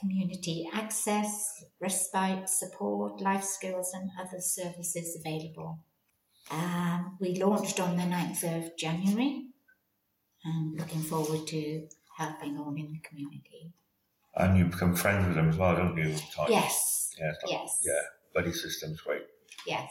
community 0.00 0.68
access, 0.72 1.64
respite, 1.80 2.48
support, 2.48 3.20
life 3.20 3.44
skills, 3.44 3.92
and 3.94 4.10
other 4.20 4.40
services 4.40 5.16
available. 5.18 5.78
Um, 6.50 7.16
we 7.20 7.36
launched 7.36 7.80
on 7.80 7.96
the 7.96 8.04
9th 8.04 8.44
of 8.58 8.76
January 8.76 9.46
and 10.44 10.78
looking 10.78 11.02
forward 11.02 11.46
to 11.48 11.86
helping 12.16 12.58
all 12.58 12.74
in 12.74 12.92
the 12.92 13.00
community. 13.00 13.72
And 14.34 14.56
you 14.56 14.66
become 14.66 14.94
friends 14.94 15.26
with 15.26 15.36
them 15.36 15.48
as 15.48 15.56
well, 15.56 15.76
don't 15.76 15.96
you? 15.96 16.14
Yes. 16.48 17.14
Yeah, 17.18 17.26
like, 17.26 17.36
yes. 17.48 17.82
Yeah, 17.84 18.00
buddy 18.34 18.52
system's 18.52 19.00
great. 19.00 19.22
Yes. 19.66 19.90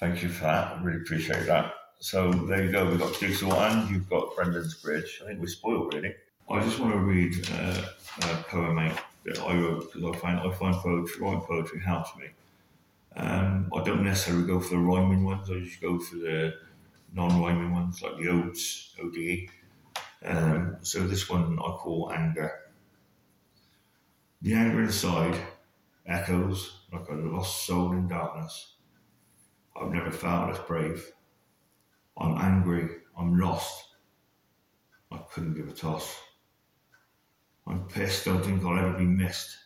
Thank 0.00 0.22
you 0.22 0.28
for 0.28 0.44
that. 0.44 0.76
I 0.76 0.82
really 0.82 1.00
appreciate 1.00 1.46
that. 1.46 1.74
So 2.00 2.30
there 2.32 2.64
you 2.64 2.70
go. 2.70 2.88
We've 2.88 2.98
got 2.98 3.18
Jigsaw 3.18 3.70
and 3.70 3.90
you've 3.90 4.08
got 4.08 4.34
Brendan's 4.36 4.74
Bridge. 4.74 5.20
I 5.22 5.28
think 5.28 5.40
we're 5.40 5.46
spoiled, 5.46 5.94
really. 5.94 6.14
I 6.50 6.62
just 6.62 6.78
want 6.78 6.92
to 6.92 6.98
read 6.98 7.34
uh, 7.52 7.84
a 8.22 8.42
poem 8.48 8.78
out 8.78 9.00
that 9.24 9.40
I 9.40 9.56
wrote 9.56 9.92
because 9.92 10.16
I 10.16 10.18
find 10.18 10.40
I 10.40 10.52
find 10.52 10.76
poetry, 10.76 11.20
writing 11.20 11.40
poetry 11.40 11.80
helps 11.80 12.16
me. 12.16 12.26
Um, 13.16 13.70
I 13.74 13.82
don't 13.84 14.04
necessarily 14.04 14.46
go 14.46 14.60
for 14.60 14.70
the 14.70 14.78
rhyming 14.78 15.24
ones. 15.24 15.50
I 15.50 15.60
just 15.60 15.80
go 15.80 15.98
for 15.98 16.16
the 16.16 16.54
non-rhyming 17.12 17.72
ones, 17.72 18.02
like 18.02 18.18
the 18.18 18.28
odes, 18.28 18.94
ODE. 19.00 19.48
Um, 20.24 20.76
so 20.82 21.06
this 21.06 21.28
one 21.30 21.58
I 21.58 21.70
call 21.76 22.12
anger. 22.12 22.50
The 24.42 24.54
anger 24.54 24.82
inside 24.82 25.38
echoes 26.06 26.80
like 26.92 27.08
a 27.08 27.14
lost 27.14 27.66
soul 27.66 27.92
in 27.92 28.08
darkness. 28.08 28.74
I've 29.76 29.92
never 29.92 30.10
felt 30.10 30.50
as 30.50 30.58
brave. 30.60 31.12
I'm 32.16 32.36
angry. 32.38 32.88
I'm 33.16 33.38
lost. 33.38 33.96
I 35.10 35.18
couldn't 35.32 35.54
give 35.54 35.68
a 35.68 35.72
toss. 35.72 36.16
I'm 37.66 37.84
pissed. 37.88 38.24
Don't 38.24 38.44
think 38.44 38.64
I'll 38.64 38.78
ever 38.78 38.98
be 38.98 39.04
missed. 39.04 39.56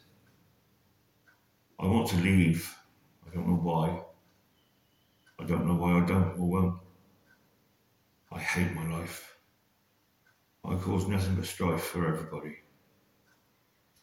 I 1.80 1.86
want 1.86 2.08
to 2.08 2.16
leave. 2.16 2.74
I 3.26 3.34
don't 3.34 3.48
know 3.48 3.54
why. 3.54 4.02
I 5.38 5.44
don't 5.44 5.66
know 5.66 5.74
why 5.74 6.00
I 6.00 6.06
don't 6.06 6.38
or 6.38 6.48
won't. 6.48 6.80
I 8.32 8.40
hate 8.40 8.74
my 8.74 8.98
life. 8.98 9.36
I 10.64 10.74
cause 10.76 11.06
nothing 11.06 11.34
but 11.36 11.46
strife 11.46 11.82
for 11.82 12.06
everybody. 12.06 12.56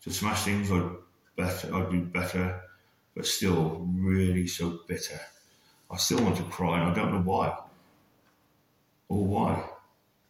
To 0.03 0.11
smash 0.11 0.43
things, 0.43 0.71
I'd 0.71 0.89
better, 1.35 1.75
I'd 1.75 1.91
do 1.91 2.01
better, 2.05 2.61
but 3.15 3.25
still 3.25 3.85
really 3.95 4.47
so 4.47 4.79
bitter. 4.87 5.19
I 5.91 5.97
still 5.97 6.23
want 6.23 6.37
to 6.37 6.43
cry, 6.43 6.79
and 6.79 6.89
I 6.89 6.93
don't 6.93 7.13
know 7.13 7.21
why, 7.21 7.57
or 9.09 9.25
why, 9.25 9.69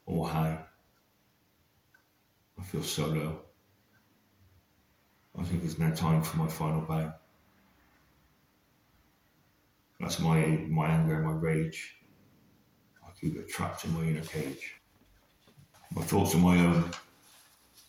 or 0.05 0.27
how. 0.27 0.65
I 2.59 2.63
feel 2.63 2.83
so 2.83 3.07
low. 3.07 3.44
I 5.37 5.43
think 5.43 5.61
there's 5.61 5.79
no 5.79 5.91
time 5.91 6.21
for 6.21 6.37
my 6.37 6.47
final 6.47 6.81
bow. 6.81 7.13
That's 9.99 10.19
my 10.19 10.45
my 10.69 10.87
anger, 10.87 11.19
my 11.19 11.31
rage. 11.31 11.97
I 13.03 13.09
keep 13.19 13.35
it 13.37 13.49
trapped 13.49 13.85
in 13.85 13.93
my 13.93 14.03
inner 14.03 14.21
cage. 14.21 14.75
My 15.93 16.01
thoughts 16.01 16.35
are 16.35 16.39
my 16.39 16.57
own, 16.57 16.91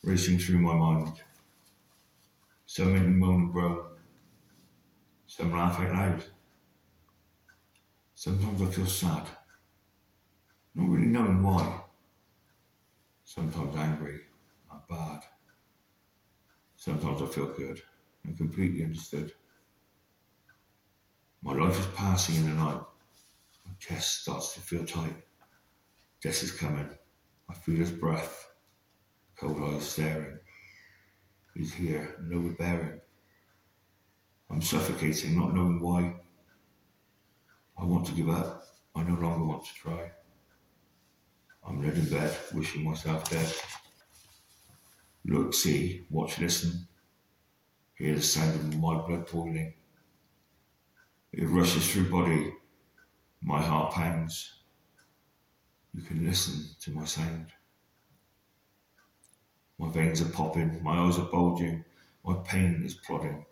racing 0.05 0.38
through 0.38 0.59
my 0.59 0.75
mind. 0.75 1.21
Some 2.67 3.19
moan 3.19 3.35
and 3.35 3.53
groan. 3.53 3.87
Some 5.26 5.53
laugh 5.53 5.81
out 5.81 5.93
loud. 5.93 6.25
Sometimes 8.15 8.63
I 8.63 8.67
feel 8.67 8.87
sad, 8.87 9.26
not 10.75 10.89
really 10.89 11.06
knowing 11.06 11.43
why. 11.43 11.80
Sometimes 13.25 13.76
angry 13.76 14.21
and 14.71 14.80
bad. 14.89 15.23
Sometimes 16.87 17.21
I 17.21 17.27
feel 17.27 17.47
good 17.47 17.83
and 18.23 18.39
completely 18.39 18.85
understood. 18.85 19.33
My 21.43 21.53
life 21.53 21.77
is 21.81 21.87
passing 21.97 22.37
in 22.37 22.45
the 22.45 22.55
night. 22.55 22.81
My 23.67 23.73
chest 23.81 24.23
starts 24.23 24.55
to 24.55 24.61
feel 24.61 24.85
tight. 24.85 25.17
Death 26.23 26.45
is 26.45 26.53
coming. 26.53 26.89
I 27.51 27.55
feel 27.55 27.75
his 27.75 27.91
breath, 27.91 28.53
cold 29.37 29.61
eyes 29.65 29.83
staring. 29.83 30.39
He's 31.57 31.75
here, 31.75 32.15
no 32.23 32.55
bearing. 32.57 33.01
I'm 34.49 34.63
suffocating, 34.63 35.37
not 35.37 35.57
knowing 35.57 35.81
why. 35.81 36.15
I 37.77 37.85
want 37.85 38.07
to 38.07 38.13
give 38.13 38.31
up. 38.31 38.63
I 38.95 39.03
no 39.03 39.21
longer 39.21 39.45
want 39.45 39.65
to 39.65 39.75
try. 39.75 40.13
I'm 41.67 41.83
laid 41.83 41.95
in 41.95 42.09
bed, 42.09 42.37
wishing 42.55 42.85
myself 42.85 43.29
dead. 43.29 43.53
Look, 45.28 45.54
see, 45.54 46.06
watch, 46.08 46.39
listen. 46.39 46.86
Hear 47.95 48.15
the 48.15 48.23
sound 48.23 48.54
of 48.54 48.80
my 48.80 48.95
blood 48.95 49.28
boiling. 49.30 49.75
It 51.32 51.49
rushes 51.49 51.91
through 51.91 52.10
body. 52.10 52.52
My 53.43 53.60
heart 53.60 53.93
pounds. 53.93 54.52
You 55.93 56.02
can 56.02 56.25
listen 56.25 56.65
to 56.82 56.91
my 56.93 57.04
sound. 57.06 57.47
My 59.78 59.91
veins 59.91 60.21
are 60.23 60.30
popping, 60.30 60.82
my 60.82 60.97
eyes 60.97 61.19
are 61.19 61.26
bulging, 61.26 61.84
my 62.25 62.34
pain 62.45 62.82
is 62.84 62.95
prodding. 62.95 63.45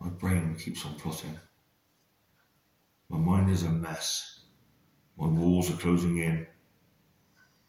My 0.00 0.08
brain 0.08 0.56
keeps 0.56 0.84
on 0.86 0.94
plotting. 0.94 1.38
My 3.08 3.18
mind 3.18 3.50
is 3.50 3.64
a 3.64 3.70
mess. 3.70 4.40
My 5.18 5.26
walls 5.26 5.70
are 5.70 5.76
closing 5.76 6.18
in. 6.18 6.46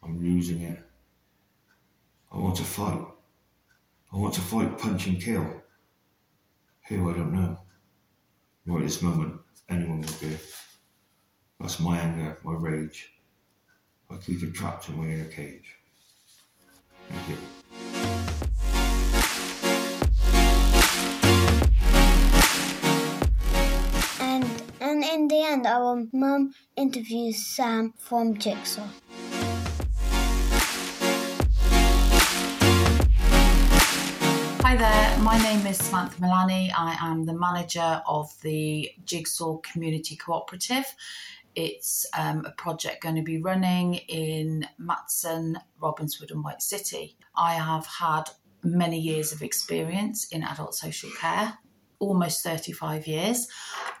I'm 0.02 0.22
losing 0.22 0.60
it. 0.62 0.87
I 2.38 2.40
want 2.40 2.56
to 2.58 2.62
fight. 2.62 3.04
I 4.12 4.16
want 4.16 4.32
to 4.34 4.40
fight, 4.40 4.78
punch 4.78 5.08
and 5.08 5.20
kill. 5.20 5.44
Who 6.86 7.10
I 7.10 7.14
don't 7.14 7.32
know. 7.32 7.58
Right 8.64 8.84
this 8.84 9.02
moment, 9.02 9.40
anyone 9.68 10.02
will 10.02 10.08
do. 10.20 10.38
That's 11.58 11.80
my 11.80 11.98
anger, 11.98 12.38
my 12.44 12.52
rage. 12.54 13.12
I 14.08 14.18
keep 14.18 14.44
it 14.44 14.54
trapped 14.54 14.88
in 14.88 14.98
my 14.98 15.08
inner 15.08 15.24
cage. 15.24 15.74
Thank 17.08 17.28
you. 17.28 17.36
And, 24.20 24.62
and 24.80 25.02
in 25.02 25.26
the 25.26 25.42
end, 25.42 25.66
our 25.66 26.06
mum 26.12 26.54
interviews 26.76 27.44
Sam 27.44 27.94
from 27.98 28.38
Jigsaw. 28.38 28.86
Hi 34.68 34.76
there, 34.76 35.18
my 35.20 35.38
name 35.38 35.66
is 35.66 35.78
Samantha 35.78 36.20
Milani. 36.20 36.70
I 36.76 36.94
am 37.00 37.24
the 37.24 37.32
manager 37.32 38.02
of 38.06 38.30
the 38.42 38.92
Jigsaw 39.02 39.56
Community 39.62 40.14
Cooperative. 40.14 40.84
It's 41.54 42.04
um, 42.14 42.44
a 42.44 42.50
project 42.50 43.02
going 43.02 43.14
to 43.14 43.22
be 43.22 43.40
running 43.40 43.94
in 43.94 44.68
Matson, 44.76 45.56
Robinswood, 45.80 46.32
and 46.32 46.44
White 46.44 46.60
City. 46.60 47.16
I 47.34 47.54
have 47.54 47.86
had 47.86 48.24
many 48.62 49.00
years 49.00 49.32
of 49.32 49.40
experience 49.40 50.28
in 50.32 50.42
adult 50.42 50.74
social 50.74 51.08
care, 51.18 51.56
almost 51.98 52.42
35 52.42 53.06
years 53.06 53.48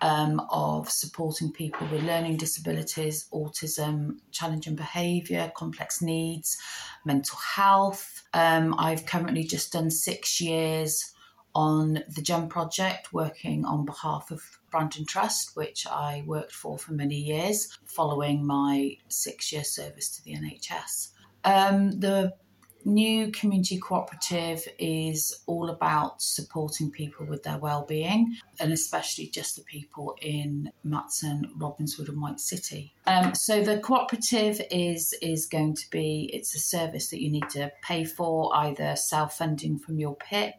um, 0.02 0.40
of 0.50 0.88
supporting 0.88 1.50
people 1.52 1.86
with 1.88 2.02
learning 2.02 2.36
disabilities, 2.36 3.26
autism, 3.32 4.18
challenging 4.30 4.76
behaviour, 4.76 5.50
complex 5.56 6.00
needs, 6.00 6.58
mental 7.04 7.38
health. 7.38 8.22
Um, 8.34 8.74
I've 8.78 9.06
currently 9.06 9.44
just 9.44 9.72
done 9.72 9.90
six 9.90 10.40
years 10.40 11.12
on 11.54 12.04
the 12.14 12.22
GEM 12.22 12.48
project, 12.48 13.12
working 13.12 13.64
on 13.64 13.84
behalf 13.84 14.30
of 14.30 14.42
Brandon 14.70 15.04
Trust, 15.04 15.56
which 15.56 15.86
I 15.86 16.22
worked 16.26 16.52
for 16.52 16.78
for 16.78 16.92
many 16.92 17.16
years, 17.16 17.78
following 17.84 18.46
my 18.46 18.96
six 19.08 19.52
year 19.52 19.64
service 19.64 20.08
to 20.16 20.24
the 20.24 20.34
NHS. 20.34 21.08
Um, 21.44 21.98
the 21.98 22.34
new 22.88 23.30
community 23.30 23.78
cooperative 23.78 24.66
is 24.78 25.42
all 25.46 25.68
about 25.68 26.22
supporting 26.22 26.90
people 26.90 27.26
with 27.26 27.42
their 27.42 27.58
well-being 27.58 28.36
and 28.58 28.72
especially 28.72 29.28
just 29.28 29.56
the 29.56 29.62
people 29.62 30.16
in 30.20 30.70
Matson, 30.82 31.50
Robinswood 31.58 32.08
and 32.08 32.20
White 32.20 32.40
City. 32.40 32.94
Um, 33.06 33.34
so 33.34 33.62
the 33.62 33.78
cooperative 33.78 34.60
is 34.70 35.14
is 35.22 35.46
going 35.46 35.74
to 35.76 35.90
be 35.90 36.30
it's 36.32 36.54
a 36.54 36.58
service 36.58 37.10
that 37.10 37.22
you 37.22 37.30
need 37.30 37.48
to 37.50 37.70
pay 37.82 38.04
for 38.04 38.54
either 38.56 38.96
self-funding 38.96 39.78
from 39.78 39.98
your 39.98 40.16
PIP 40.16 40.54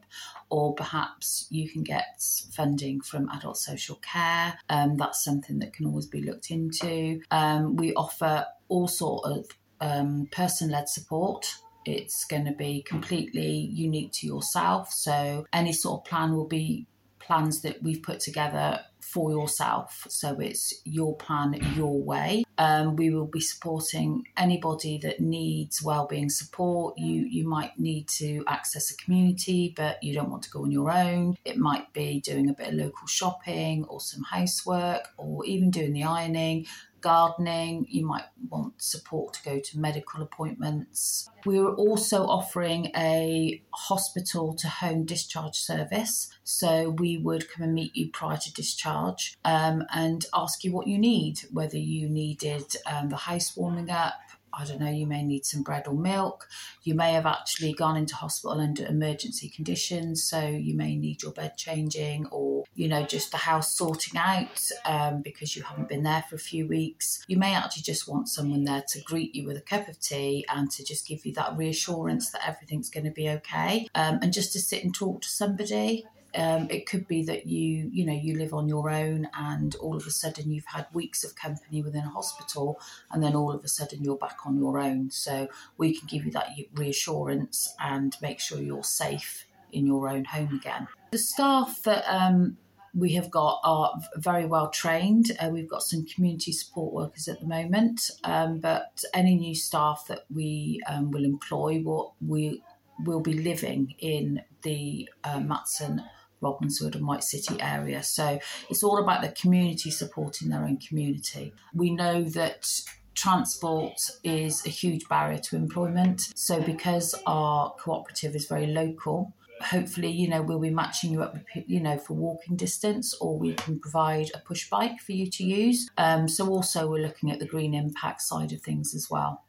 or 0.50 0.74
perhaps 0.74 1.48
you 1.50 1.70
can 1.70 1.84
get 1.84 2.22
funding 2.52 3.02
from 3.02 3.30
adult 3.30 3.58
social 3.58 3.98
care. 3.98 4.58
Um, 4.70 4.98
that's 4.98 5.24
something 5.24 5.60
that 5.60 5.74
can 5.74 5.86
always 5.86 6.08
be 6.08 6.22
looked 6.22 6.50
into. 6.50 7.22
Um, 7.32 7.76
we 7.76 7.94
offer 7.94 8.46
all 8.68 8.88
sort 8.88 9.26
of 9.26 9.48
um, 9.82 10.28
person-led 10.32 10.90
support 10.90 11.56
it's 11.86 12.26
going 12.26 12.46
to 12.46 12.54
be 12.54 12.82
completely 12.82 13.50
unique 13.50 14.12
to 14.14 14.28
yourself. 14.28 14.92
So 14.92 15.46
any 15.54 15.74
sort 15.74 16.02
of 16.02 16.10
plan 16.10 16.34
will 16.36 16.48
be 16.48 16.88
plans 17.20 17.62
that 17.62 17.84
we've 17.84 18.02
put 18.02 18.20
together 18.20 18.80
for 19.00 19.32
yourself. 19.32 20.06
So 20.10 20.40
it's 20.40 20.82
your 20.84 21.16
plan, 21.16 21.60
your 21.76 22.00
way. 22.00 22.44
Um, 22.58 22.96
we 22.96 23.10
will 23.10 23.28
be 23.28 23.40
supporting 23.40 24.26
anybody 24.38 25.00
that 25.00 25.20
needs 25.20 25.82
wellbeing 25.82 26.30
support. 26.30 26.98
You 26.98 27.26
you 27.26 27.48
might 27.48 27.80
need 27.80 28.08
to 28.20 28.44
access 28.48 28.92
a 28.92 28.98
community, 28.98 29.74
but 29.76 30.04
you 30.04 30.14
don't 30.14 30.30
want 30.30 30.44
to 30.44 30.50
go 30.50 30.64
on 30.64 30.72
your 30.72 30.92
own. 30.92 31.38
It 31.46 31.58
might 31.58 31.92
be 31.94 32.20
doing 32.20 32.50
a 32.50 32.54
bit 32.54 32.68
of 32.68 32.74
local 32.76 33.08
shopping 33.08 33.86
or 33.86 34.00
some 34.00 34.24
housework, 34.24 35.08
or 35.18 35.46
even 35.46 35.72
doing 35.72 35.94
the 35.94 36.04
ironing 36.04 36.68
gardening, 37.02 37.86
you 37.90 38.06
might 38.06 38.26
want 38.50 38.82
support 38.82 39.34
to 39.34 39.44
go 39.44 39.60
to 39.60 39.80
medical 39.80 40.22
appointments. 40.22 41.30
We 41.46 41.60
were 41.60 41.74
also 41.74 42.26
offering 42.26 42.92
a 42.96 43.62
hospital 43.72 44.54
to 44.56 44.68
home 44.68 45.06
discharge 45.06 45.56
service. 45.56 46.30
So 46.44 46.90
we 46.90 47.18
would 47.18 47.50
come 47.50 47.64
and 47.64 47.74
meet 47.74 47.96
you 47.96 48.10
prior 48.10 48.38
to 48.38 48.54
discharge 48.54 49.38
um, 49.46 49.84
and 49.94 50.26
ask 50.34 50.64
you 50.64 50.72
what 50.72 50.88
you 50.88 50.98
need, 50.98 51.42
whether 51.52 51.78
you 51.78 52.10
needed 52.10 52.76
um, 52.86 53.10
the 53.10 53.18
house 53.18 53.56
warming 53.56 53.90
up, 53.90 54.20
I 54.54 54.66
don't 54.66 54.80
know, 54.80 54.90
you 54.90 55.08
may 55.08 55.24
need 55.24 55.46
some 55.46 55.64
bread 55.64 55.88
or 55.88 55.94
milk. 55.94 56.48
You 56.84 56.96
may 56.96 57.14
have 57.14 57.26
actually 57.26 57.74
gone 57.74 57.98
into 57.98 58.16
hospital 58.16 58.60
under 58.60 58.86
emergency 58.86 59.50
conditions, 59.50 60.24
so 60.24 60.40
you 60.46 60.76
may 60.76 60.96
need 60.96 61.22
your 61.24 61.32
bed 61.32 61.58
changing 61.58 62.28
or, 62.28 62.66
you 62.76 62.88
know, 62.88 63.06
just 63.06 63.32
the 63.32 63.38
house 63.38 63.76
sorting 63.76 64.18
out 64.20 64.70
um, 64.86 65.22
because 65.22 65.56
you 65.56 65.64
haven't 65.64 65.90
been 65.90 66.04
there 66.04 66.24
for 66.30 66.36
a 66.36 66.40
few 66.40 66.68
weeks. 66.68 67.24
You 67.28 67.38
may 67.38 67.54
actually 67.54 67.84
just 67.84 68.08
want 68.08 68.30
someone 68.30 68.64
there 68.64 68.84
to 68.90 69.02
greet 69.02 69.36
you 69.36 69.46
with 69.46 69.58
a 69.58 69.62
cup 69.62 69.88
of 69.88 70.00
tea 70.00 70.46
and 70.50 70.70
to 70.72 70.84
just 70.84 71.08
give 71.08 71.26
you 71.26 71.34
that 71.34 71.58
reassurance 71.58 72.32
that 72.32 72.48
everything's 72.48 72.90
going 72.90 73.06
to 73.06 73.12
be 73.12 73.30
okay 73.30 73.88
um, 73.96 74.20
and 74.22 74.34
just 74.34 74.54
to 74.54 74.60
sit 74.60 74.84
and 74.84 74.94
talk 74.94 75.22
to 75.22 75.30
somebody. 75.30 76.06
Um, 76.36 76.68
it 76.70 76.86
could 76.86 77.08
be 77.08 77.24
that 77.24 77.48
you, 77.48 77.90
you 77.92 78.06
know, 78.06 78.14
you 78.14 78.38
live 78.38 78.54
on 78.54 78.68
your 78.68 78.90
own, 78.90 79.28
and 79.34 79.76
all 79.76 79.96
of 79.96 80.06
a 80.06 80.12
sudden 80.12 80.52
you've 80.52 80.66
had 80.66 80.88
weeks 80.94 81.24
of 81.24 81.36
company 81.36 81.82
within 81.82 82.04
a 82.04 82.10
hospital, 82.10 82.80
and 83.12 83.24
then 83.24 83.36
all 83.36 83.52
of 83.52 83.64
a 83.64 83.68
sudden 83.68 84.04
you're 84.04 84.18
back 84.18 84.40
on 84.46 84.58
your 84.58 84.80
own. 84.80 85.12
So 85.12 85.48
we 85.78 85.98
can 85.98 86.08
give 86.08 86.26
you 86.26 86.32
that 86.32 86.50
reassurance 86.74 87.74
and 87.80 88.16
make 88.22 88.40
sure 88.40 88.60
you're 88.60 88.84
safe 88.84 89.46
in 89.72 89.86
your 89.86 90.10
own 90.10 90.26
home 90.26 90.56
again. 90.56 90.88
The 91.12 91.18
staff 91.18 91.82
that 91.84 92.04
um, 92.08 92.58
we 92.94 93.14
have 93.14 93.30
got 93.32 93.60
are 93.64 94.00
very 94.16 94.46
well 94.46 94.70
trained. 94.70 95.32
Uh, 95.40 95.50
we've 95.50 95.70
got 95.70 95.84
some 95.84 96.06
community 96.06 96.52
support 96.52 96.94
workers 96.94 97.28
at 97.28 97.40
the 97.40 97.48
moment, 97.48 98.12
um, 98.24 98.60
but 98.60 99.04
any 99.14 99.36
new 99.36 99.56
staff 99.56 100.06
that 100.08 100.26
we 100.34 100.82
um, 100.88 101.12
will 101.12 101.26
employ, 101.26 101.82
will 101.82 102.16
we 102.26 102.62
will 103.06 103.22
be 103.22 103.34
living 103.34 103.96
in 104.00 104.42
the 104.64 105.10
uh, 105.24 105.40
Matson 105.40 106.04
Robinswood 106.42 106.96
and 106.96 107.08
White 107.08 107.24
City 107.24 107.58
area. 107.60 108.04
So 108.04 108.40
it's 108.70 108.84
all 108.84 108.98
about 108.98 109.22
the 109.22 109.30
community 109.30 109.92
supporting 109.92 110.50
their 110.50 110.64
own 110.64 110.78
community. 110.78 111.54
We 111.74 111.92
know 111.92 112.24
that 112.24 112.82
transport 113.16 114.00
is 114.24 114.66
a 114.66 114.70
huge 114.70 115.08
barrier 115.10 115.40
to 115.40 115.56
employment. 115.56 116.30
So 116.36 116.62
because 116.62 117.16
our 117.26 117.74
cooperative 117.74 118.36
is 118.36 118.46
very 118.46 118.68
local, 118.68 119.34
hopefully 119.62 120.10
you 120.10 120.28
know 120.28 120.42
we'll 120.42 120.60
be 120.60 120.70
matching 120.70 121.12
you 121.12 121.22
up 121.22 121.36
you 121.68 121.82
know 121.82 121.98
for 121.98 122.14
walking 122.14 122.56
distance 122.56 123.14
or 123.20 123.38
we 123.38 123.54
can 123.54 123.78
provide 123.78 124.32
a 124.34 124.40
push 124.40 124.70
bike 124.70 125.00
for 125.00 125.12
you 125.12 125.30
to 125.30 125.44
use 125.44 125.90
um, 125.98 126.28
so 126.28 126.48
also 126.48 126.90
we're 126.90 127.04
looking 127.06 127.30
at 127.30 127.40
the 127.40 127.46
green 127.46 127.74
impact 127.74 128.22
side 128.22 128.54
of 128.54 128.62
things 128.62 128.96
as 128.96 129.10
well 129.10 129.44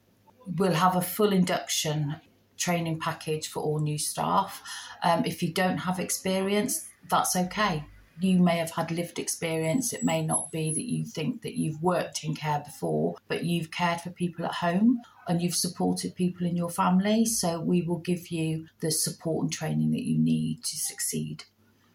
we'll 0.57 0.72
have 0.72 0.96
a 0.96 1.00
full 1.00 1.33
induction 1.33 2.16
training 2.61 3.01
package 3.01 3.49
for 3.49 3.61
all 3.61 3.81
new 3.81 3.99
staff. 3.99 4.62
Um, 5.03 5.25
if 5.25 5.42
you 5.42 5.53
don't 5.53 5.79
have 5.79 5.99
experience, 5.99 6.88
that's 7.09 7.35
okay. 7.35 7.85
You 8.20 8.38
may 8.38 8.59
have 8.59 8.70
had 8.70 8.90
lived 8.90 9.18
experience. 9.18 9.92
It 9.92 10.05
may 10.05 10.23
not 10.23 10.53
be 10.53 10.73
that 10.75 10.85
you 10.85 11.05
think 11.07 11.42
that 11.42 11.57
you've 11.59 11.83
worked 11.83 12.23
in 12.23 12.35
care 12.35 12.61
before, 12.61 13.16
but 13.29 13.44
you've 13.44 13.70
cared 13.70 14.03
for 14.03 14.11
people 14.11 14.44
at 14.44 14.53
home 14.53 15.01
and 15.27 15.40
you've 15.40 15.55
supported 15.55 16.14
people 16.14 16.46
in 16.46 16.55
your 16.55 16.68
family. 16.70 17.25
So 17.25 17.61
we 17.61 17.81
will 17.83 17.99
give 17.99 18.29
you 18.29 18.66
the 18.81 18.90
support 18.90 19.44
and 19.44 19.53
training 19.53 19.92
that 19.92 20.05
you 20.05 20.18
need 20.18 20.62
to 20.64 20.77
succeed 20.77 21.44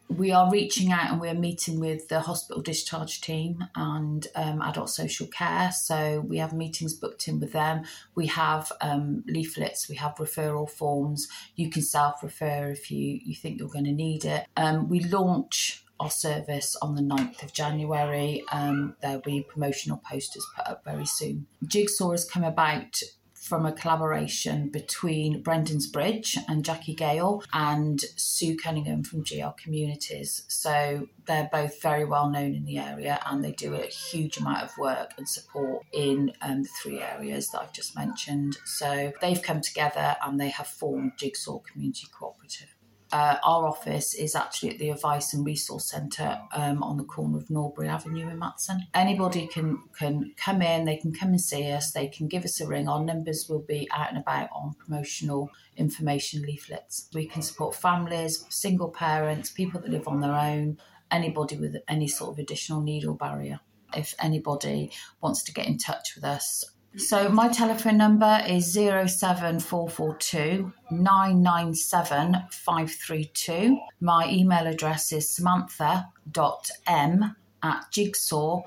we 0.08 0.32
are 0.32 0.52
reaching 0.52 0.92
out 0.92 1.12
and 1.12 1.20
we're 1.20 1.34
meeting 1.34 1.80
with 1.80 2.08
the 2.08 2.20
hospital 2.20 2.62
discharge 2.62 3.22
team 3.22 3.66
and 3.76 4.28
um, 4.36 4.62
adult 4.62 4.90
social 4.90 5.28
care. 5.28 5.72
So 5.72 6.22
we 6.22 6.38
have 6.38 6.54
meetings 6.54 6.94
booked 6.94 7.28
in 7.28 7.40
with 7.40 7.54
them. 7.54 7.84
We 8.14 8.28
have 8.28 8.72
um, 8.82 9.24
leaflets, 9.28 9.90
we 9.90 9.96
have 9.96 10.16
referral 10.16 10.70
forms. 10.70 11.28
You 11.56 11.70
can 11.70 11.82
self 11.82 12.24
refer 12.24 12.70
if 12.72 12.92
you, 12.92 13.20
you 13.24 13.36
think 13.36 13.60
you're 13.60 13.70
going 13.70 13.86
to 13.86 13.92
need 13.92 14.26
it. 14.26 14.46
Um, 14.56 14.90
we 14.90 15.02
launch 15.02 15.84
our 16.00 16.12
service 16.12 16.76
on 16.82 16.96
the 16.96 17.02
9th 17.02 17.44
of 17.44 17.54
January. 17.54 18.44
Um, 18.52 18.96
there'll 19.02 19.22
be 19.22 19.46
promotional 19.48 19.98
posters 19.98 20.46
put 20.56 20.68
up 20.68 20.84
very 20.84 21.06
soon. 21.06 21.48
Jigsaw 21.66 22.12
has 22.12 22.26
come 22.26 22.44
about 22.44 23.02
from 23.46 23.64
a 23.64 23.72
collaboration 23.72 24.70
between 24.70 25.44
Brendan's 25.44 25.86
Bridge 25.86 26.36
and 26.48 26.66
Jackie 26.66 26.96
Gale 26.96 27.44
and 27.54 28.02
Sue 28.16 28.58
Cunningham 28.58 29.04
from 29.04 29.24
GL 29.24 29.56
Communities. 29.56 30.42
So 30.48 31.08
they're 31.28 31.50
both 31.52 31.80
very 31.80 32.06
well 32.06 32.28
known 32.32 32.56
in 32.56 32.66
the 32.66 32.80
area 32.80 33.20
and 33.24 33.44
they 33.44 33.52
do 33.52 33.76
a 33.76 33.84
huge 33.84 34.38
amount 34.38 34.64
of 34.64 34.76
work 34.80 35.12
and 35.18 35.30
support 35.30 35.86
in 35.94 36.34
um, 36.42 36.64
the 36.64 36.70
three 36.82 37.00
areas 37.00 37.50
that 37.50 37.62
I've 37.62 37.74
just 37.74 37.96
mentioned. 37.96 38.58
So 38.66 39.14
they've 39.22 39.42
come 39.42 39.62
together 39.62 40.16
and 40.26 40.40
they 40.40 40.50
have 40.50 40.68
formed 40.68 41.12
Jigsaw 41.16 41.60
Community 41.60 42.08
Cooperative. 42.12 42.75
Uh, 43.12 43.38
our 43.44 43.68
office 43.68 44.14
is 44.14 44.36
actually 44.36 44.72
at 44.72 44.80
the 44.80 44.90
Advice 44.90 45.34
and 45.34 45.46
Resource 45.46 45.90
Centre 45.90 46.40
um, 46.54 46.82
on 46.82 46.98
the 46.98 47.04
corner 47.04 47.38
of 47.38 47.50
Norbury 47.50 47.88
Avenue 47.88 48.28
in 48.30 48.40
Matson. 48.40 48.88
Anybody 48.94 49.48
can 49.48 49.84
can 49.98 50.34
come 50.38 50.62
in, 50.62 50.86
they 50.86 50.98
can 50.98 51.14
come 51.14 51.30
and 51.30 51.42
see 51.42 51.72
us, 51.72 51.92
they 51.92 52.08
can 52.08 52.28
give 52.28 52.44
us 52.44 52.60
a 52.60 52.68
ring. 52.68 52.90
Our 52.90 53.04
numbers 53.04 53.48
will 53.48 53.62
be 53.62 53.88
out 53.94 54.10
and 54.10 54.18
about 54.18 54.50
on 54.54 54.74
promotional 54.74 55.52
information 55.78 56.42
leaflets. 56.42 57.08
We 57.14 57.28
can 57.28 57.42
support 57.42 57.76
families, 57.76 58.46
single 58.50 58.90
parents, 58.90 59.52
people 59.52 59.82
that 59.82 59.92
live 59.92 60.08
on 60.08 60.22
their 60.22 60.36
own, 60.36 60.78
anybody 61.12 61.58
with 61.58 61.78
any 61.88 62.08
sort 62.08 62.32
of 62.32 62.40
additional 62.40 62.82
need 62.82 63.06
or 63.06 63.16
barrier. 63.16 63.60
If 63.96 64.14
anybody 64.20 64.92
wants 65.22 65.44
to 65.44 65.54
get 65.54 65.68
in 65.68 65.78
touch 65.78 66.16
with 66.16 66.26
us, 66.26 66.66
so 66.98 67.30
my 67.30 67.48
telephone 67.50 67.98
number 67.98 68.42
is 68.48 68.72
07442 68.74 70.72
997 70.92 72.44
532. 72.52 73.78
My 74.00 74.30
email 74.30 74.68
address 74.68 75.12
is 75.12 75.30
samantha.m 75.30 77.36
at 77.64 77.86
jigsaw 77.92 78.62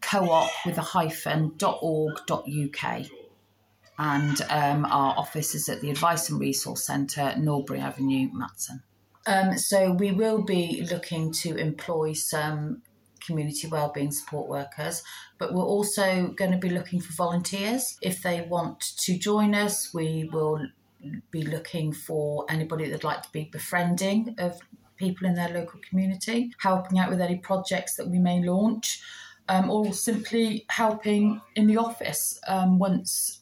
co-op 0.00 0.50
with 0.64 0.78
a 0.78 0.82
hyphen 0.82 1.52
dot 1.56 1.78
org 1.82 2.16
dot 2.26 2.46
uk 2.48 3.02
and 3.98 4.40
um, 4.48 4.84
our 4.84 5.18
office 5.18 5.54
is 5.54 5.68
at 5.68 5.80
the 5.80 5.90
Advice 5.90 6.30
and 6.30 6.38
Resource 6.38 6.86
Centre, 6.86 7.34
Norbury 7.36 7.80
Avenue, 7.80 8.30
Matson. 8.32 8.84
Um, 9.26 9.58
so 9.58 9.90
we 9.90 10.12
will 10.12 10.40
be 10.40 10.86
looking 10.88 11.32
to 11.32 11.56
employ 11.56 12.12
some 12.12 12.82
community 13.24 13.66
wellbeing 13.68 14.10
support 14.10 14.48
workers, 14.48 15.02
but 15.38 15.54
we're 15.54 15.62
also 15.62 16.28
going 16.28 16.52
to 16.52 16.58
be 16.58 16.70
looking 16.70 17.00
for 17.00 17.12
volunteers. 17.12 17.98
If 18.02 18.22
they 18.22 18.42
want 18.42 18.80
to 18.80 19.18
join 19.18 19.54
us, 19.54 19.92
we 19.94 20.28
will 20.32 20.66
be 21.30 21.42
looking 21.42 21.92
for 21.92 22.44
anybody 22.48 22.86
that'd 22.86 23.04
like 23.04 23.22
to 23.22 23.32
be 23.32 23.44
befriending 23.52 24.34
of 24.38 24.58
people 24.96 25.26
in 25.26 25.34
their 25.34 25.48
local 25.50 25.80
community, 25.88 26.52
helping 26.60 26.98
out 26.98 27.10
with 27.10 27.20
any 27.20 27.36
projects 27.36 27.96
that 27.96 28.08
we 28.08 28.18
may 28.18 28.42
launch, 28.42 29.00
um, 29.48 29.70
or 29.70 29.92
simply 29.92 30.66
helping 30.68 31.40
in 31.54 31.66
the 31.66 31.76
office 31.76 32.38
um, 32.48 32.78
once 32.78 33.37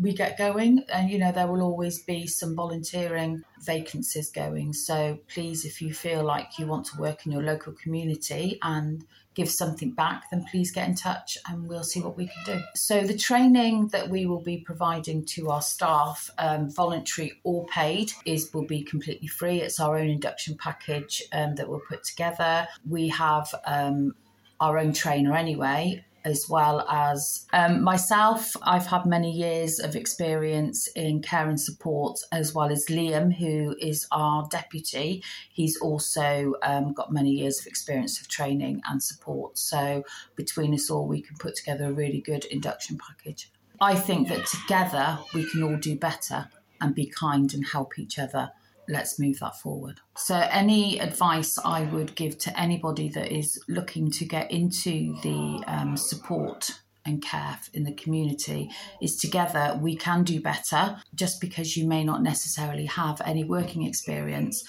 we 0.00 0.14
get 0.14 0.38
going. 0.38 0.84
And 0.92 1.10
you 1.10 1.18
know, 1.18 1.32
there 1.32 1.46
will 1.46 1.62
always 1.62 2.02
be 2.02 2.26
some 2.26 2.56
volunteering 2.56 3.42
vacancies 3.60 4.30
going. 4.30 4.72
So 4.72 5.18
please, 5.28 5.64
if 5.64 5.82
you 5.82 5.92
feel 5.92 6.24
like 6.24 6.58
you 6.58 6.66
want 6.66 6.86
to 6.86 6.98
work 6.98 7.26
in 7.26 7.32
your 7.32 7.42
local 7.42 7.72
community 7.74 8.58
and 8.62 9.04
give 9.34 9.50
something 9.50 9.92
back, 9.92 10.24
then 10.30 10.44
please 10.50 10.72
get 10.72 10.88
in 10.88 10.94
touch 10.94 11.38
and 11.48 11.68
we'll 11.68 11.84
see 11.84 12.00
what 12.00 12.16
we 12.16 12.26
can 12.26 12.56
do. 12.56 12.62
So, 12.74 13.02
the 13.02 13.16
training 13.16 13.88
that 13.88 14.08
we 14.08 14.26
will 14.26 14.42
be 14.42 14.58
providing 14.58 15.24
to 15.26 15.50
our 15.50 15.62
staff, 15.62 16.30
um, 16.38 16.70
voluntary 16.70 17.40
or 17.44 17.66
paid, 17.66 18.12
is 18.24 18.52
will 18.52 18.66
be 18.66 18.82
completely 18.82 19.28
free. 19.28 19.60
It's 19.60 19.78
our 19.78 19.96
own 19.96 20.08
induction 20.08 20.56
package 20.56 21.22
um, 21.32 21.54
that 21.54 21.68
we'll 21.68 21.82
put 21.88 22.04
together. 22.04 22.66
We 22.88 23.08
have 23.08 23.54
um, 23.64 24.14
our 24.60 24.78
own 24.78 24.92
trainer 24.92 25.34
anyway, 25.34 26.04
as 26.24 26.48
well 26.48 26.86
as 26.88 27.46
um, 27.52 27.82
myself. 27.82 28.56
I've 28.62 28.86
had 28.86 29.06
many 29.06 29.30
years 29.30 29.78
of 29.78 29.96
experience 29.96 30.86
in 30.88 31.22
care 31.22 31.48
and 31.48 31.60
support, 31.60 32.18
as 32.32 32.54
well 32.54 32.70
as 32.70 32.86
Liam, 32.86 33.34
who 33.34 33.74
is 33.80 34.06
our 34.12 34.46
deputy. 34.50 35.22
He's 35.52 35.76
also 35.80 36.54
um, 36.62 36.92
got 36.92 37.12
many 37.12 37.30
years 37.30 37.60
of 37.60 37.66
experience 37.66 38.20
of 38.20 38.28
training 38.28 38.82
and 38.88 39.02
support. 39.02 39.58
So, 39.58 40.04
between 40.36 40.74
us 40.74 40.90
all, 40.90 41.06
we 41.06 41.22
can 41.22 41.36
put 41.36 41.56
together 41.56 41.86
a 41.86 41.92
really 41.92 42.20
good 42.20 42.44
induction 42.46 42.98
package. 42.98 43.50
I 43.80 43.94
think 43.94 44.28
that 44.28 44.46
together 44.46 45.18
we 45.32 45.48
can 45.50 45.62
all 45.62 45.76
do 45.76 45.96
better 45.96 46.48
and 46.80 46.94
be 46.94 47.06
kind 47.06 47.52
and 47.54 47.66
help 47.66 47.98
each 47.98 48.18
other 48.18 48.52
let's 48.88 49.18
move 49.18 49.38
that 49.40 49.56
forward. 49.56 50.00
So, 50.16 50.36
any 50.50 50.98
advice 50.98 51.58
I 51.58 51.82
would 51.82 52.14
give 52.14 52.38
to 52.38 52.60
anybody 52.60 53.08
that 53.10 53.32
is 53.32 53.62
looking 53.68 54.10
to 54.12 54.24
get 54.24 54.50
into 54.50 55.16
the 55.22 55.62
um, 55.66 55.96
support 55.96 56.70
and 57.06 57.22
care 57.22 57.58
in 57.72 57.84
the 57.84 57.92
community 57.92 58.70
is 59.00 59.16
together 59.16 59.78
we 59.80 59.96
can 59.96 60.22
do 60.22 60.40
better. 60.40 61.00
Just 61.14 61.40
because 61.40 61.76
you 61.76 61.86
may 61.86 62.04
not 62.04 62.22
necessarily 62.22 62.86
have 62.86 63.20
any 63.24 63.44
working 63.44 63.86
experience, 63.86 64.64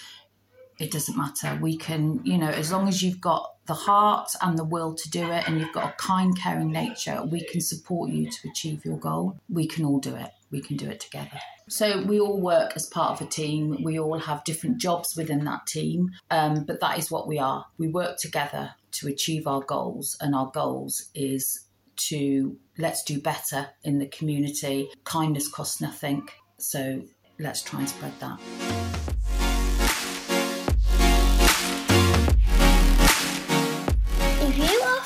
it 0.80 0.92
doesn't 0.92 1.18
matter. 1.18 1.58
We 1.62 1.78
can, 1.78 2.22
you 2.24 2.38
know, 2.38 2.50
as 2.50 2.72
long 2.72 2.88
as 2.88 3.04
you've 3.04 3.22
got 3.22 3.56
the 3.68 3.74
heart 3.74 4.30
and 4.42 4.58
the 4.58 4.64
will 4.64 4.96
to 4.96 5.10
do 5.10 5.30
it 5.32 5.48
and 5.48 5.60
you've 5.60 5.74
got 5.74 5.92
a 5.92 5.96
kind, 5.98 6.38
caring 6.38 6.72
nature, 6.72 7.24
we 7.24 7.46
can 7.46 7.62
support 7.62 8.10
you 8.10 8.30
to 8.30 8.50
achieve 8.50 8.84
your 8.84 8.98
goal. 8.98 9.40
We 9.50 9.68
can 9.68 9.86
all 9.86 10.00
do 10.00 10.16
it. 10.16 10.32
We 10.52 10.62
can 10.62 10.78
do 10.78 10.90
it 10.90 11.00
together. 11.00 11.40
So 11.70 12.04
we 12.04 12.20
all 12.20 12.42
work 12.42 12.74
as 12.76 12.86
part 12.88 13.12
of 13.12 13.26
a 13.26 13.30
team. 13.30 13.82
We 13.84 14.00
all 14.00 14.20
have 14.20 14.44
different 14.44 14.80
jobs 14.80 15.16
within 15.16 15.46
that 15.46 15.66
team, 15.66 16.10
um, 16.30 16.66
but 16.66 16.82
that 16.82 16.98
is 16.98 17.10
what 17.10 17.28
we 17.28 17.40
are. 17.40 17.66
We 17.78 17.88
work 17.88 18.18
together 18.18 18.76
to 18.94 19.08
achieve 19.08 19.48
our 19.48 19.62
goals, 19.62 20.18
and 20.20 20.36
our 20.36 20.52
goals 20.54 21.10
is 21.16 21.68
to 21.96 22.58
let's 22.78 23.04
do 23.04 23.22
better 23.22 23.70
in 23.84 24.00
the 24.00 24.08
community. 24.08 24.90
Kindness 25.06 25.48
costs 25.48 25.80
nothing, 25.80 26.28
so 26.60 27.04
let's 27.40 27.62
try 27.62 27.80
and 27.80 27.90
spread 27.90 28.14
that. 28.20 29.01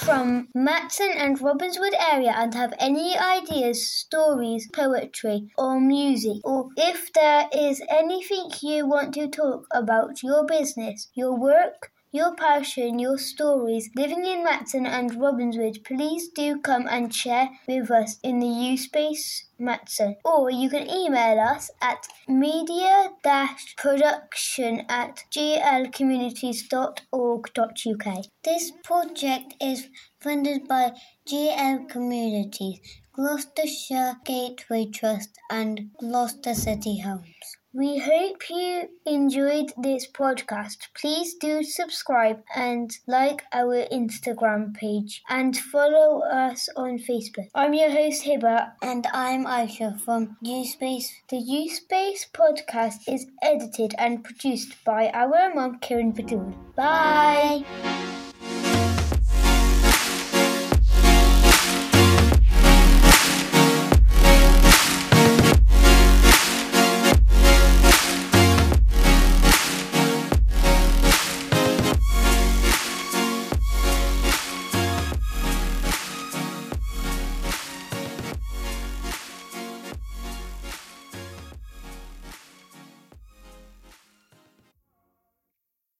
From 0.05 0.47
Matson 0.53 1.09
and 1.17 1.39
Robinswood 1.39 1.95
area 1.99 2.31
and 2.37 2.53
have 2.53 2.75
any 2.79 3.17
ideas, 3.17 3.89
stories, 3.89 4.69
poetry, 4.71 5.49
or 5.57 5.79
music, 5.79 6.37
or 6.43 6.69
if 6.77 7.11
there 7.13 7.49
is 7.51 7.81
anything 7.89 8.51
you 8.61 8.85
want 8.87 9.15
to 9.15 9.27
talk 9.27 9.65
about 9.73 10.21
your 10.21 10.45
business, 10.45 11.07
your 11.15 11.35
work, 11.35 11.91
your 12.15 12.34
passion, 12.34 12.97
your 12.97 13.17
stories 13.17 13.89
living 13.93 14.25
in 14.25 14.41
Matson 14.41 14.86
and 14.86 15.12
Robinswood, 15.12 15.84
please 15.84 16.30
do 16.30 16.62
come 16.62 16.88
and 16.88 17.13
share 17.13 17.49
with 17.67 17.91
us 17.91 18.19
in 18.23 18.39
the 18.39 18.47
Ewe 18.47 18.78
Space 18.78 19.47
Matson. 19.60 20.15
Or 20.23 20.49
you 20.49 20.69
can 20.69 20.89
email 20.89 21.41
us 21.41 21.69
at 21.82 22.08
media-production 22.30 24.86
at 24.88 25.25
glcommunities.org.uk. 25.36 28.25
This 28.45 28.71
project 28.82 29.56
is 29.62 29.89
funded 30.21 30.69
by 30.69 30.93
GL 31.28 31.89
Communities, 31.89 32.80
Gloucestershire 33.12 34.21
Gateway 34.23 34.86
Trust 34.86 35.38
and 35.51 35.91
Gloucester 35.99 36.54
City 36.54 37.01
Homes. 37.01 37.58
We 37.75 37.97
hope 37.97 38.49
you 38.49 38.88
enjoyed 39.05 39.73
this 39.77 40.07
podcast. 40.07 40.77
Please 40.97 41.33
do 41.33 41.61
subscribe 41.61 42.41
and 42.55 42.89
like 43.05 43.43
our 43.51 43.85
Instagram 43.91 44.73
page 44.73 45.21
and 45.27 45.57
follow 45.57 46.21
us 46.21 46.69
on 46.77 46.99
Facebook. 46.99 47.49
I'm 47.53 47.73
your 47.73 47.91
host 47.91 48.23
Hiba 48.23 48.71
and 48.81 49.05
I'm 49.11 49.43
Aisha 49.43 49.99
from 49.99 50.38
Ewe 50.41 50.63
Space. 50.63 51.11
The 51.27 51.35
Ewe 51.35 51.67
Space 51.67 52.25
podcast 52.33 53.09
is 53.09 53.27
edited 53.43 53.93
and 53.97 54.23
produced 54.23 54.81
by 54.85 55.09
our 55.09 55.53
mom 55.53 55.81
Kiran 55.81 56.15
Batool. 56.15 56.55
Bye. 56.77 57.65
Bye. 57.83 58.24